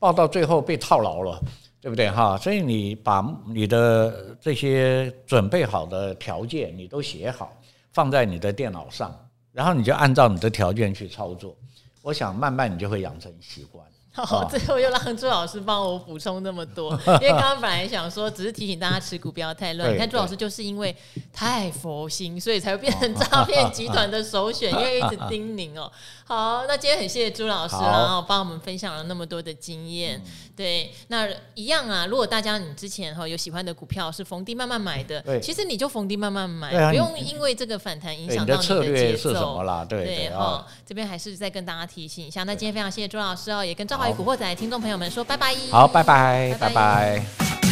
[0.00, 1.40] 报到最后被套牢了，
[1.80, 2.36] 对不对哈？
[2.36, 7.56] 所以你把你的这些准备好的条件，你都写好。
[7.94, 9.16] 放在你的电脑上，
[9.52, 11.56] 然后你就按照你的条件去操作，
[12.02, 13.82] 我想慢慢你就会养成习惯。
[14.16, 19.92] 好， 最后又让朱老师帮我补充那么多， 因为刚刚本来想说，只是提醒大家持股不要太乱。
[19.92, 20.94] 你看朱老师就是因为
[21.32, 25.90] 太佛心，所以才会变成诈骗集团的首选， 因为一直叮咛哦。
[26.26, 30.20] 好，那今天很谢谢朱老师，然后帮我们分享了那么多的经验。
[30.56, 39.84] 对，那一样啊，如果大家你之前哈有喜欢的股票是逢低慢慢买的，其实你就逢低慢慢买，不用因为这个反弹影响到你的策略是什么啦。
[39.84, 42.42] 对对哈，这边还是再跟大家提醒一下。
[42.44, 45.54] 那今天非常谢谢朱老师哦，也跟赵华宇古惑仔听众朋友们说拜拜。
[45.70, 47.63] 好，拜拜，拜拜。